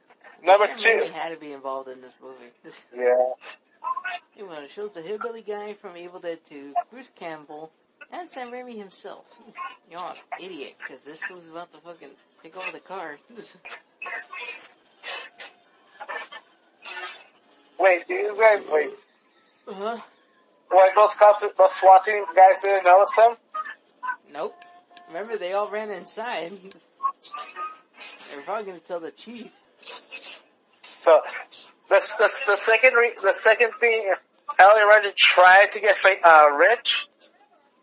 [0.44, 0.90] Number two.
[0.90, 2.52] Raimi had to be involved in this movie.
[2.96, 3.34] Yeah.
[4.66, 7.72] It shows the hillbilly guy from Evil Dead 2, Bruce Campbell,
[8.12, 9.26] and Sam Raimi himself.
[9.90, 12.10] You're an idiot, because this fool's about to fucking
[12.42, 13.18] take over the car.
[17.80, 18.90] Wait, do you guys, wait,
[19.68, 19.98] uh-huh.
[20.72, 23.36] wait, those cops, those SWAT team guys didn't notice them?
[24.34, 24.56] Nope.
[25.10, 26.52] Remember, they all ran inside.
[26.62, 29.52] They were probably gonna tell the chief.
[29.76, 31.22] So,
[31.90, 34.14] the, the, the second, re, the second thing,
[34.60, 37.08] Elliot Rodger tried to get fa- uh, rich.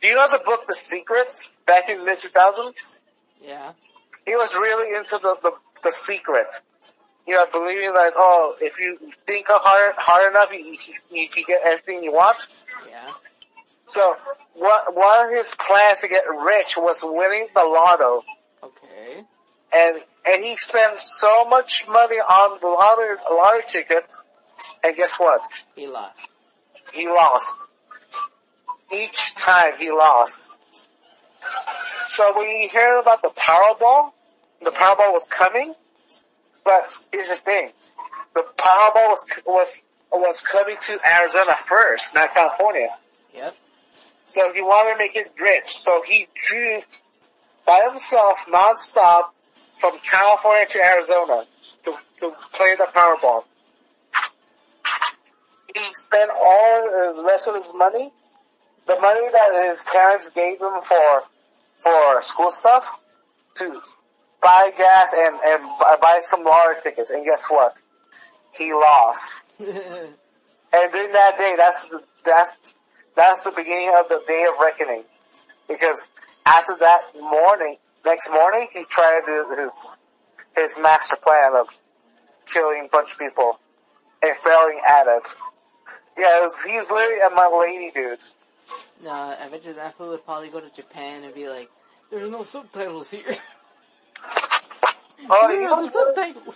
[0.00, 3.00] Do you know the book The Secrets back in the mid 2000s?
[3.40, 3.72] Yeah.
[4.26, 5.52] He was really into the, the,
[5.84, 6.46] the secret.
[7.26, 10.76] You know, believing like, oh, if you think hard, hard enough, you,
[11.10, 12.38] you, you can get everything you want.
[12.88, 13.12] Yeah.
[13.86, 14.16] So,
[14.54, 18.24] one, one of his plans to get rich was winning the lotto.
[19.74, 24.24] And and he spent so much money on the lottery, lottery tickets,
[24.84, 25.42] and guess what?
[25.74, 26.28] He lost.
[26.92, 27.54] He lost.
[28.92, 30.58] Each time he lost.
[32.08, 34.12] So when you hear about the Powerball,
[34.62, 35.74] the Powerball was coming,
[36.64, 37.70] but here's the thing.
[38.34, 42.90] The Powerball was, was, was coming to Arizona first, not California.
[43.34, 43.56] Yep.
[44.26, 45.78] So he wanted to make it rich.
[45.78, 46.80] So he drew
[47.66, 49.30] by himself nonstop
[49.82, 51.44] from California to Arizona
[51.82, 53.42] to, to play the Powerball.
[55.74, 58.12] He spent all his rest of his money,
[58.86, 61.22] the money that his parents gave him for
[61.78, 62.86] for school stuff,
[63.56, 63.82] to
[64.40, 65.68] buy gas and and
[66.00, 67.10] buy some lottery tickets.
[67.10, 67.82] And guess what?
[68.56, 69.44] He lost.
[70.74, 72.74] And during that day, that's the, that's
[73.14, 75.04] that's the beginning of the day of reckoning,
[75.68, 76.08] because
[76.46, 79.22] after that morning, next morning, he tried
[79.56, 79.86] his
[80.56, 81.68] his master plan of
[82.46, 83.58] killing a bunch of people
[84.22, 85.28] and failing at it.
[86.18, 88.20] Yeah, it was, he was literally a my lady dude.
[89.02, 91.70] no, I bet you that fool would probably go to Japan and be like,
[92.10, 93.36] "There's no subtitles here."
[95.30, 96.54] Oh, he was, the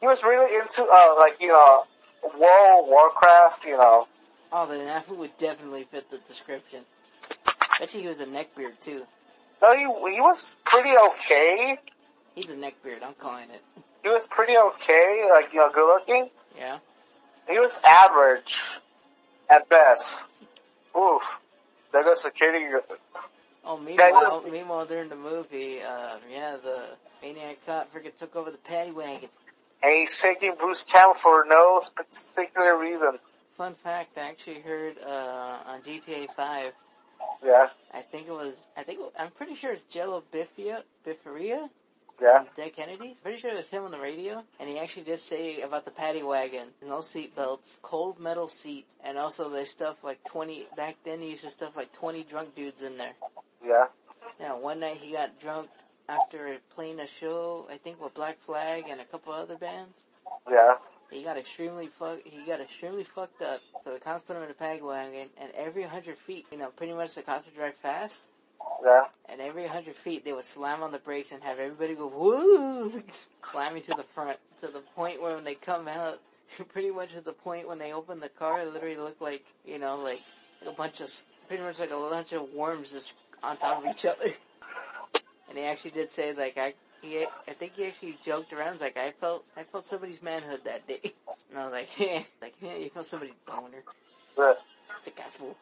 [0.00, 1.84] he was really into uh like you know
[2.22, 4.08] World Warcraft, you know.
[4.50, 6.80] Oh, then that fool would definitely fit the description.
[7.78, 9.02] Bet you he was a neckbeard too.
[9.62, 11.78] No, he he was pretty okay.
[12.34, 13.02] He's a neckbeard.
[13.04, 13.62] I'm calling it.
[14.02, 16.28] He was pretty okay, like you know, good looking.
[16.58, 16.78] Yeah.
[17.48, 18.60] He was average
[19.48, 20.22] at best.
[20.98, 21.22] Oof.
[21.92, 22.66] There goes security.
[23.64, 26.84] Oh, meanwhile, was- meanwhile during the movie, uh, yeah, the
[27.22, 29.28] maniac cop freaking took over the paddy wagon.
[29.82, 33.18] And he's taking Bruce Campbell for no particular reason.
[33.56, 36.72] Fun fact, I actually heard uh, on GTA 5.
[37.44, 38.68] Yeah, I think it was.
[38.76, 41.68] I think I'm pretty sure it's Jello Biffia, Biffaria,
[42.20, 43.16] yeah, Dead Kennedy.
[43.22, 45.90] Pretty sure it was him on the radio, and he actually did say about the
[45.90, 50.66] paddy wagon, no seat belts, cold metal seat, and also they stuff like 20.
[50.76, 53.14] Back then, he used to stuff like 20 drunk dudes in there.
[53.64, 53.86] yeah.
[54.40, 55.68] Yeah, one night he got drunk
[56.08, 60.02] after playing a show, I think with Black Flag and a couple other bands.
[60.50, 60.74] Yeah,
[61.12, 62.20] He got extremely fuck.
[62.24, 63.60] He got extremely fucked up.
[63.84, 66.70] So the cops put him in a paddy wagon, and every hundred feet, you know,
[66.70, 68.20] pretty much the cops would drive fast,
[68.82, 69.04] yeah.
[69.28, 72.90] and every hundred feet they would slam on the brakes and have everybody go woo,
[73.52, 76.18] slamming to the front to the point where when they come out,
[76.68, 79.78] pretty much at the point when they open the car, it literally looked like you
[79.78, 80.22] know, like
[80.66, 81.12] a bunch of
[81.46, 84.32] pretty much like a bunch of worms just on top of each other.
[85.48, 86.72] And he actually did say like I.
[87.02, 90.86] He, I think he actually joked around like I felt I felt somebody's manhood that
[90.86, 91.00] day.
[91.50, 93.82] And I was like, yeah, like yeah, you felt somebody's boner.
[94.38, 94.54] yeah.
[95.04, 95.54] Thick ass fool.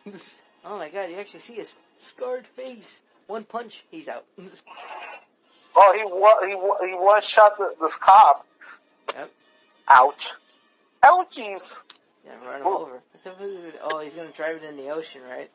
[0.65, 3.03] oh my god, you actually see his scarred face.
[3.27, 4.25] One punch, he's out.
[5.75, 8.45] Oh, he wa- he wa- he one shot the, this cop.
[9.15, 9.31] Yep.
[9.89, 10.31] Ouch.
[11.03, 11.79] Ouchies.
[12.27, 12.79] Yeah, run him Ooh.
[12.79, 13.03] over.
[13.23, 15.49] So who would- Oh, he's gonna drive it in the ocean, right?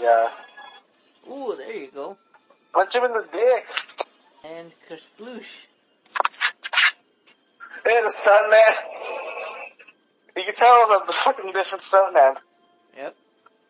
[0.00, 0.30] Yeah.
[1.30, 2.16] Ooh, there you go.
[2.74, 3.68] Punch him in the dick.
[4.44, 5.66] And kasploosh.
[7.84, 8.74] Hey, the stuntman.
[10.36, 12.36] You can tell the, the fucking different stuntman.
[12.96, 13.14] Yep.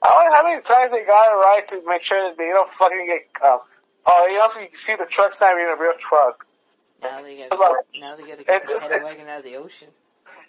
[0.03, 2.72] I wonder how many times they got it right to make sure that they don't
[2.72, 3.61] fucking get, um,
[4.07, 6.47] oh, you also you can see the truck's not even a real truck.
[7.03, 9.89] Now they got like- now they gotta get the paddy wagon out of the ocean.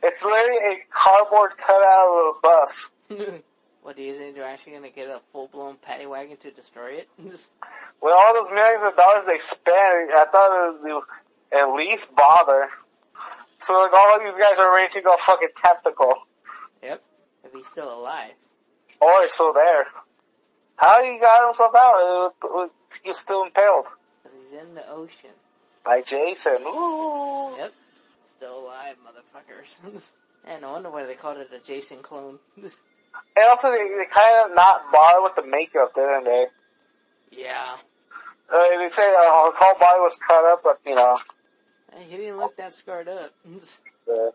[0.03, 2.91] It's literally a cardboard cutout of a bus.
[3.84, 4.36] what do you think?
[4.36, 7.09] They're actually gonna get a full blown paddy wagon to destroy it?
[8.01, 11.03] With all those millions of dollars they spent, I thought they would
[11.51, 12.69] at least bother.
[13.59, 16.13] So like all of these guys are ready to go fucking tactical.
[16.83, 17.01] yep.
[17.43, 18.31] If he's still alive.
[19.01, 19.87] Or he's still there.
[20.77, 22.33] How he got himself out?
[22.43, 22.69] It was-
[23.03, 23.85] He was still impaled.
[24.23, 25.31] he's in the ocean.
[25.83, 26.57] By Jason.
[26.65, 27.55] Ooh.
[27.57, 27.73] Yep.
[28.37, 30.01] Still alive, motherfuckers.
[30.47, 32.39] and I wonder why they called it a Jason clone.
[33.37, 36.47] And also they, they kind of not bother with the makeup, didn't they?
[37.38, 37.77] Yeah.
[38.53, 41.17] Uh, they say uh, his whole body was cut up, but you know,
[41.99, 43.33] he didn't look that scarred up.
[44.05, 44.33] the,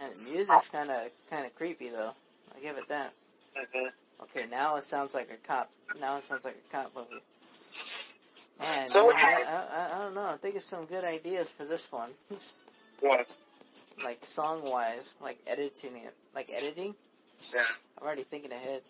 [0.00, 2.12] and the music's kinda, kinda creepy though.
[2.54, 3.12] I'll give it that.
[3.56, 3.90] mhm.
[4.22, 5.70] Okay, now it sounds like a cop.
[6.00, 7.22] Now it sounds like a cop movie.
[8.60, 10.24] Man, So you what I, I, I don't know.
[10.24, 12.10] I think it's some good ideas for this one.
[13.00, 13.34] what?
[14.04, 16.94] like song wise, like editing it, like editing.
[17.54, 17.62] Yeah.
[17.98, 18.82] I'm already thinking ahead.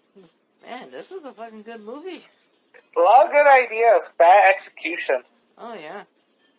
[0.65, 2.25] Man, this was a fucking good movie.
[2.97, 5.23] A lot of good ideas, bad execution.
[5.59, 6.03] Oh yeah.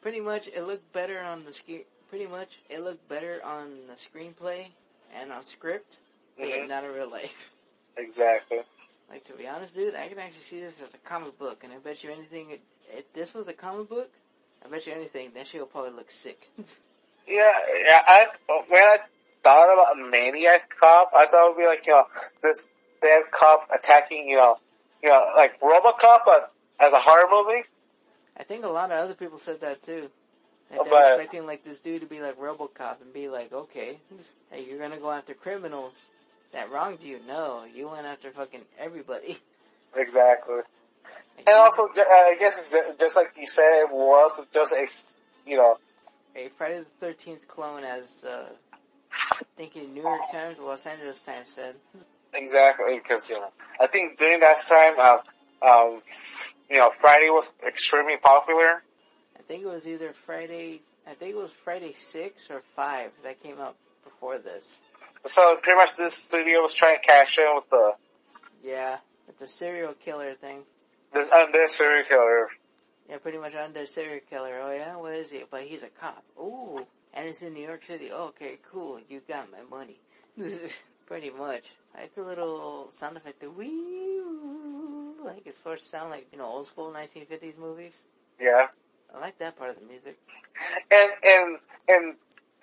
[0.02, 1.82] Pretty much it looked better on the screen.
[2.10, 4.68] Pretty much it looked better on the screenplay
[5.16, 5.98] and on script,
[6.38, 6.68] but Mhm.
[6.68, 7.52] not in real life.
[7.98, 8.60] Exactly.
[9.10, 11.72] Like to be honest, dude, I can actually see this as a comic book, and
[11.72, 12.60] I bet you anything,
[12.92, 14.12] if this was a comic book,
[14.66, 16.50] I bet you anything, that shit will probably look sick.
[17.26, 18.02] Yeah, yeah.
[18.06, 18.28] I
[18.68, 18.98] when I
[19.44, 22.06] thought about Maniac Cop, I thought it would be like you know
[22.42, 22.70] this
[23.02, 24.58] dead cop attacking you know
[25.04, 27.64] you know like RoboCop, but as a horror movie.
[28.36, 30.10] I think a lot of other people said that too.
[30.72, 33.54] That Oh, they're but- expecting like this dude to be like RoboCop and be like,
[33.54, 34.00] okay,
[34.50, 36.08] hey, you're gonna go after criminals
[36.52, 37.20] that wronged you.
[37.28, 39.38] No, you went after fucking everybody.
[39.96, 40.56] Exactly.
[40.56, 44.88] Like, And also, uh, I guess it's just like you said, it was just a
[45.46, 45.78] you know
[46.36, 48.50] a Friday the Thirteenth clone, as uh,
[49.12, 51.76] I think in New York Times or Los Angeles Times said.
[52.34, 55.20] Exactly because you know I think during that time, um,
[55.68, 56.02] um,
[56.70, 58.82] you know Friday was extremely popular.
[59.38, 60.82] I think it was either Friday.
[61.08, 64.78] I think it was Friday six or five that came out before this.
[65.26, 67.94] So pretty much this studio was trying to cash in with the
[68.64, 70.64] Yeah, with the serial killer thing.
[71.14, 72.48] this undead serial killer.
[73.10, 74.60] Yeah, pretty much undead serial killer.
[74.62, 75.44] Oh yeah, what is he?
[75.50, 76.24] But he's a cop.
[76.40, 78.12] Ooh, and it's in New York City.
[78.12, 79.00] Okay, cool.
[79.10, 80.00] You got my money.
[81.14, 81.70] pretty much.
[81.96, 84.20] I like the little sound effect, the wee,
[85.24, 87.94] like it's supposed to sound like you know old school 1950s movies.
[88.42, 88.66] Yeah.
[89.14, 90.18] I like that part of the music.
[90.90, 91.58] And and
[91.88, 92.16] and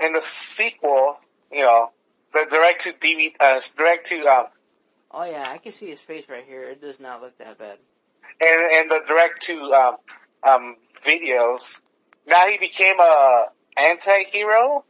[0.02, 1.20] in the sequel,
[1.52, 1.92] you know,
[2.32, 4.46] the direct to DVD, uh, direct to um,
[5.12, 6.64] Oh yeah, I can see his face right here.
[6.64, 7.78] It does not look that bad.
[8.40, 9.96] and and the direct to um,
[10.42, 11.80] um, videos.
[12.26, 13.44] Now he became a
[13.76, 14.84] anti-hero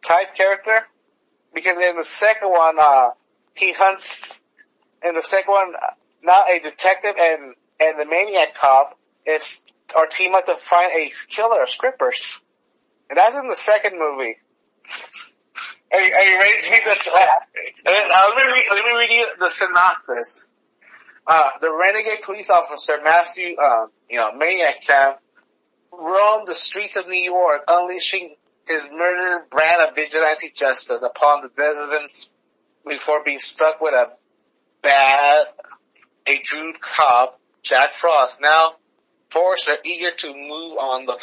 [0.00, 0.86] type character
[1.54, 3.10] because in the second one, uh,
[3.54, 4.40] he hunts.
[5.04, 5.72] In the second one,
[6.22, 9.60] now a detective and and the maniac cop is
[9.96, 12.40] are team up to find a killer of strippers,
[13.08, 14.36] and that's in the second movie.
[15.92, 17.08] Are you, are you ready to read this?
[17.86, 20.50] Uh, let me read, let me read you the synopsis.
[21.26, 25.14] Uh, the renegade police officer Matthew, uh, you know, maniac Cam,
[25.92, 28.36] roamed the streets of New York, unleashing
[28.66, 32.30] his murder brand of vigilante justice upon the residents
[32.86, 34.10] before being struck with a
[34.82, 35.46] bad,
[36.26, 38.40] a Druid cop, Jack Frost.
[38.40, 38.74] Now,
[39.30, 41.18] forced are eager to move on the,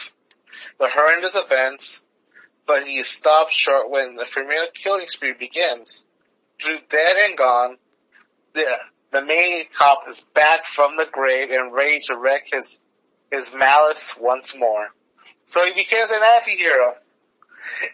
[0.80, 2.04] the horrendous events,
[2.66, 6.08] but he is stopped short when the familiar killing spree begins.
[6.58, 7.78] Drew dead and gone,
[8.54, 8.66] the
[9.12, 12.82] the main cop is back from the grave and ready to wreak his
[13.32, 14.88] his malice once more.
[15.46, 16.96] So he becomes an anti-hero.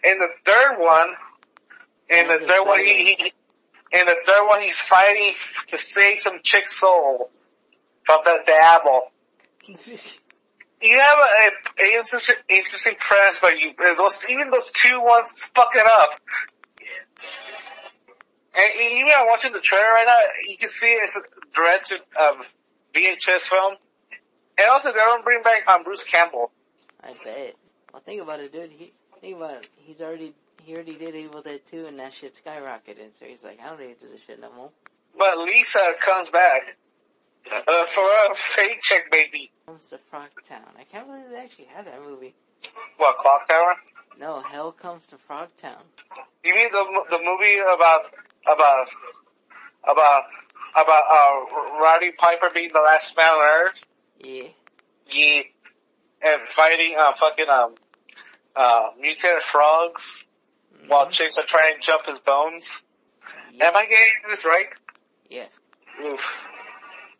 [0.04, 1.08] In the third one,
[2.10, 3.32] and the third one, he, he
[3.90, 5.32] in the third one, he's fighting
[5.68, 7.30] to save some chick's soul
[8.04, 9.10] from the devil.
[10.80, 15.70] You have a, a interesting, interesting premise, but you those even those two ones fuck
[15.74, 16.20] it up.
[18.54, 21.20] And even I'm watching the trailer right now, you can see it's a
[21.52, 22.42] direct to um,
[22.94, 23.74] VHS film.
[24.56, 26.52] And also, they don't bring back um, Bruce Campbell.
[27.02, 27.54] I bet.
[27.92, 28.70] Well, think about it, dude.
[28.70, 29.68] He think about it.
[29.78, 33.18] He's already he already did Evil Dead 2 and that shit skyrocketed.
[33.18, 34.70] So he's like, I don't need to do this shit no more.
[35.16, 36.76] But Lisa comes back
[37.50, 39.50] uh, for a paycheck, baby.
[39.66, 40.68] Comes to Frogtown.
[40.78, 42.34] I can't believe they actually had that movie.
[42.96, 43.76] What Clock Tower?
[44.18, 45.80] No, Hell Comes to Frogtown.
[46.44, 48.10] You mean the the movie about
[48.46, 48.88] about
[49.84, 50.24] about
[50.74, 53.80] about uh, Roddy Piper being the last man on Earth?
[54.18, 54.48] Yeah.
[55.10, 55.42] Yeah,
[56.22, 57.74] and fighting uh, fucking um
[58.56, 60.26] uh mutated frogs
[60.86, 61.12] while Mhm.
[61.12, 62.82] chicks are trying to jump his bones.
[63.60, 64.68] Am I getting this right?
[65.28, 65.50] Yes.
[66.02, 66.48] Oof.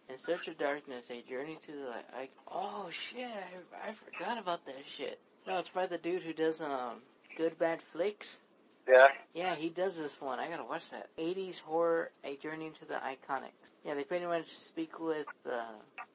[0.08, 2.04] In Search of Darkness, a journey to the light.
[2.16, 2.30] like.
[2.52, 3.26] Oh shit!
[3.28, 5.20] I I forgot about that shit.
[5.46, 7.02] No, it's by the dude who does um
[7.36, 8.40] Good Bad Flicks.
[8.88, 9.08] Yeah.
[9.34, 10.38] Yeah, he does this one.
[10.38, 11.08] I gotta watch that.
[11.18, 13.70] 80s horror, a journey into the iconics.
[13.84, 15.62] Yeah, they pretty much speak with, uh,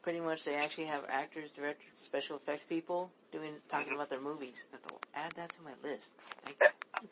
[0.01, 4.65] pretty much they actually have actors, directors, special effects people doing, talking about their movies.
[4.71, 6.11] I have to add that to my list.
[6.47, 6.53] You.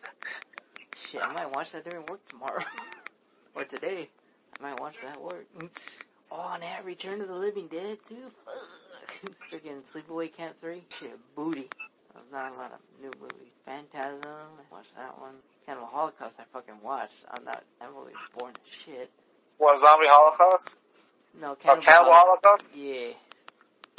[1.12, 2.64] Shit, I might watch that during work tomorrow.
[3.55, 4.09] or today.
[4.59, 5.45] I might watch that work.
[6.34, 8.32] Oh, and that Return of the Living Dead too?
[8.45, 9.34] Fuck.
[9.51, 10.82] Freaking Sleepaway Camp 3?
[10.97, 11.68] Shit, booty.
[12.14, 13.51] There's not a lot of new movies.
[13.66, 15.36] Phantasm, I watched that one.
[15.66, 17.24] Cannibal Holocaust I fucking watched.
[17.30, 19.09] I'm not, movie was boring as shit.
[19.57, 20.80] What Zombie Holocaust?
[21.39, 22.76] No, oh, Cannibal, Cannibal Holo- Holocaust?
[22.76, 23.14] Yeah.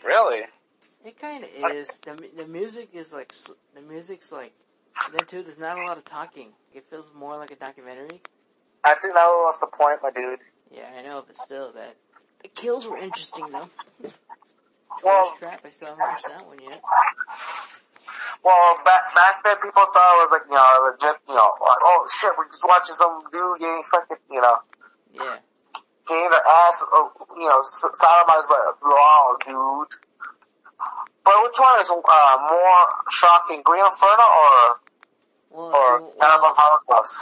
[0.05, 0.43] Really?
[1.05, 1.89] It kinda is.
[2.01, 3.33] The, the music is like,
[3.75, 4.53] the music's like,
[5.17, 6.49] then too, there's not a lot of talking.
[6.75, 8.21] It feels more like a documentary.
[8.85, 10.41] I think that was the point, my dude.
[10.71, 11.97] Yeah, I know, but still, that,
[12.43, 13.71] the kills were interesting though.
[15.03, 16.83] Well- Trap, I still haven't watched that one yet.
[18.43, 21.83] Well, back back then, people thought it was like you know legit, you know, like
[21.83, 24.57] oh shit, we're just watching some dude getting fucking, you know,
[25.13, 25.39] Yeah.
[26.09, 29.95] getting their ass, uh, you know, sodomized by a law, dude.
[31.25, 34.81] But which one is uh, more shocking, Green Inferno or
[35.51, 37.21] Well, or you, Cannibal well, Holocaust?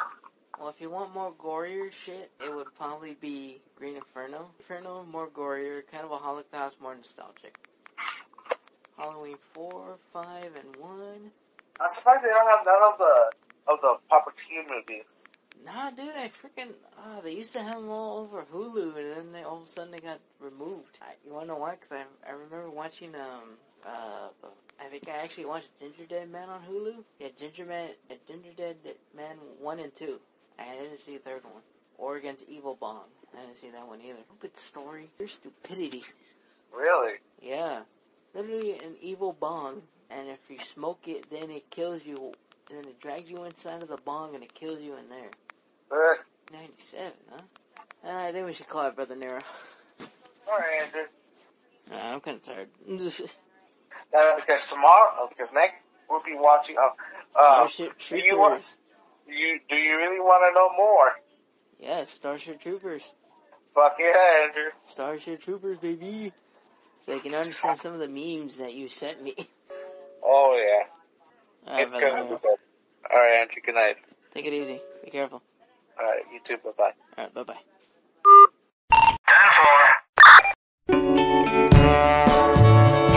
[0.58, 4.48] well, if you want more gorier shit, it would probably be Green Inferno.
[4.58, 7.58] Inferno more gorier, kind of a Holocaust more nostalgic.
[9.00, 11.30] Halloween four, five, and one.
[11.80, 13.32] I'm surprised they don't have none of the
[13.66, 15.24] of the Puppeteer movies.
[15.64, 19.32] Nah, dude, I freaking, oh, they used to have them all over Hulu, and then
[19.32, 20.98] they all of a sudden they got removed.
[21.00, 21.76] I, you wanna know why?
[21.76, 24.28] Cause I, I remember watching, um, uh,
[24.78, 27.02] I think I actually watched Ginger Dead Man on Hulu.
[27.18, 28.76] Yeah, Ginger Man, uh, Ginger Dead
[29.16, 30.18] Man 1 and 2.
[30.58, 31.62] I didn't see the third one.
[31.96, 33.04] Or Against Evil Bong.
[33.36, 34.18] I didn't see that one either.
[34.28, 35.10] Stupid story.
[35.18, 36.02] Your stupidity.
[36.72, 37.14] Really?
[37.42, 37.82] Yeah.
[38.34, 42.32] Literally an evil bong, and if you smoke it, then it kills you,
[42.68, 45.30] and then it drags you inside of the bong and it kills you in there.
[45.90, 46.14] Uh,
[46.52, 47.42] 97, huh?
[48.04, 49.40] Uh, I think we should call it Brother Nero.
[50.48, 51.02] alright, Andrew.
[51.90, 52.68] Uh, I'm kinda tired.
[54.16, 55.74] Uh, because tomorrow, because next
[56.08, 56.76] we'll be watching.
[56.76, 56.88] Uh,
[57.38, 58.76] uh, Starship do you want?
[59.28, 61.12] Do you do you really want to know more?
[61.78, 63.12] Yes, Starship Troopers.
[63.72, 64.70] Fuck yeah, Andrew.
[64.86, 66.32] Starship Troopers, baby.
[67.06, 69.34] So I can understand some of the memes that you sent me.
[70.22, 72.44] Oh yeah, Alright, it's gonna be good.
[72.44, 73.62] All right, Andrew.
[73.64, 73.96] Good night.
[74.32, 74.80] Take it easy.
[75.04, 75.42] Be careful.
[75.98, 76.58] All right, you too.
[76.58, 76.92] Bye bye.
[77.18, 77.58] Alright, bye bye.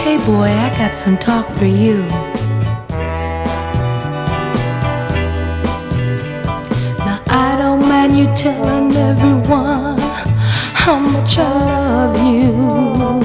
[0.01, 2.03] Hey boy, I got some talk for you.
[6.99, 9.99] Now I don't mind you telling everyone
[10.73, 13.22] how much I love you.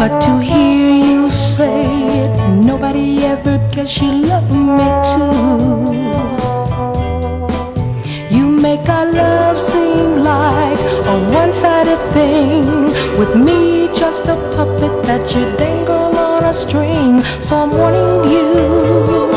[0.00, 2.32] But to hear you say it,
[2.64, 5.92] nobody ever guess you love me too.
[8.34, 12.64] You make our love seem like a one-sided thing.
[13.18, 17.20] With me just a puppet that you dangle on a string.
[17.42, 19.29] So I'm warning you You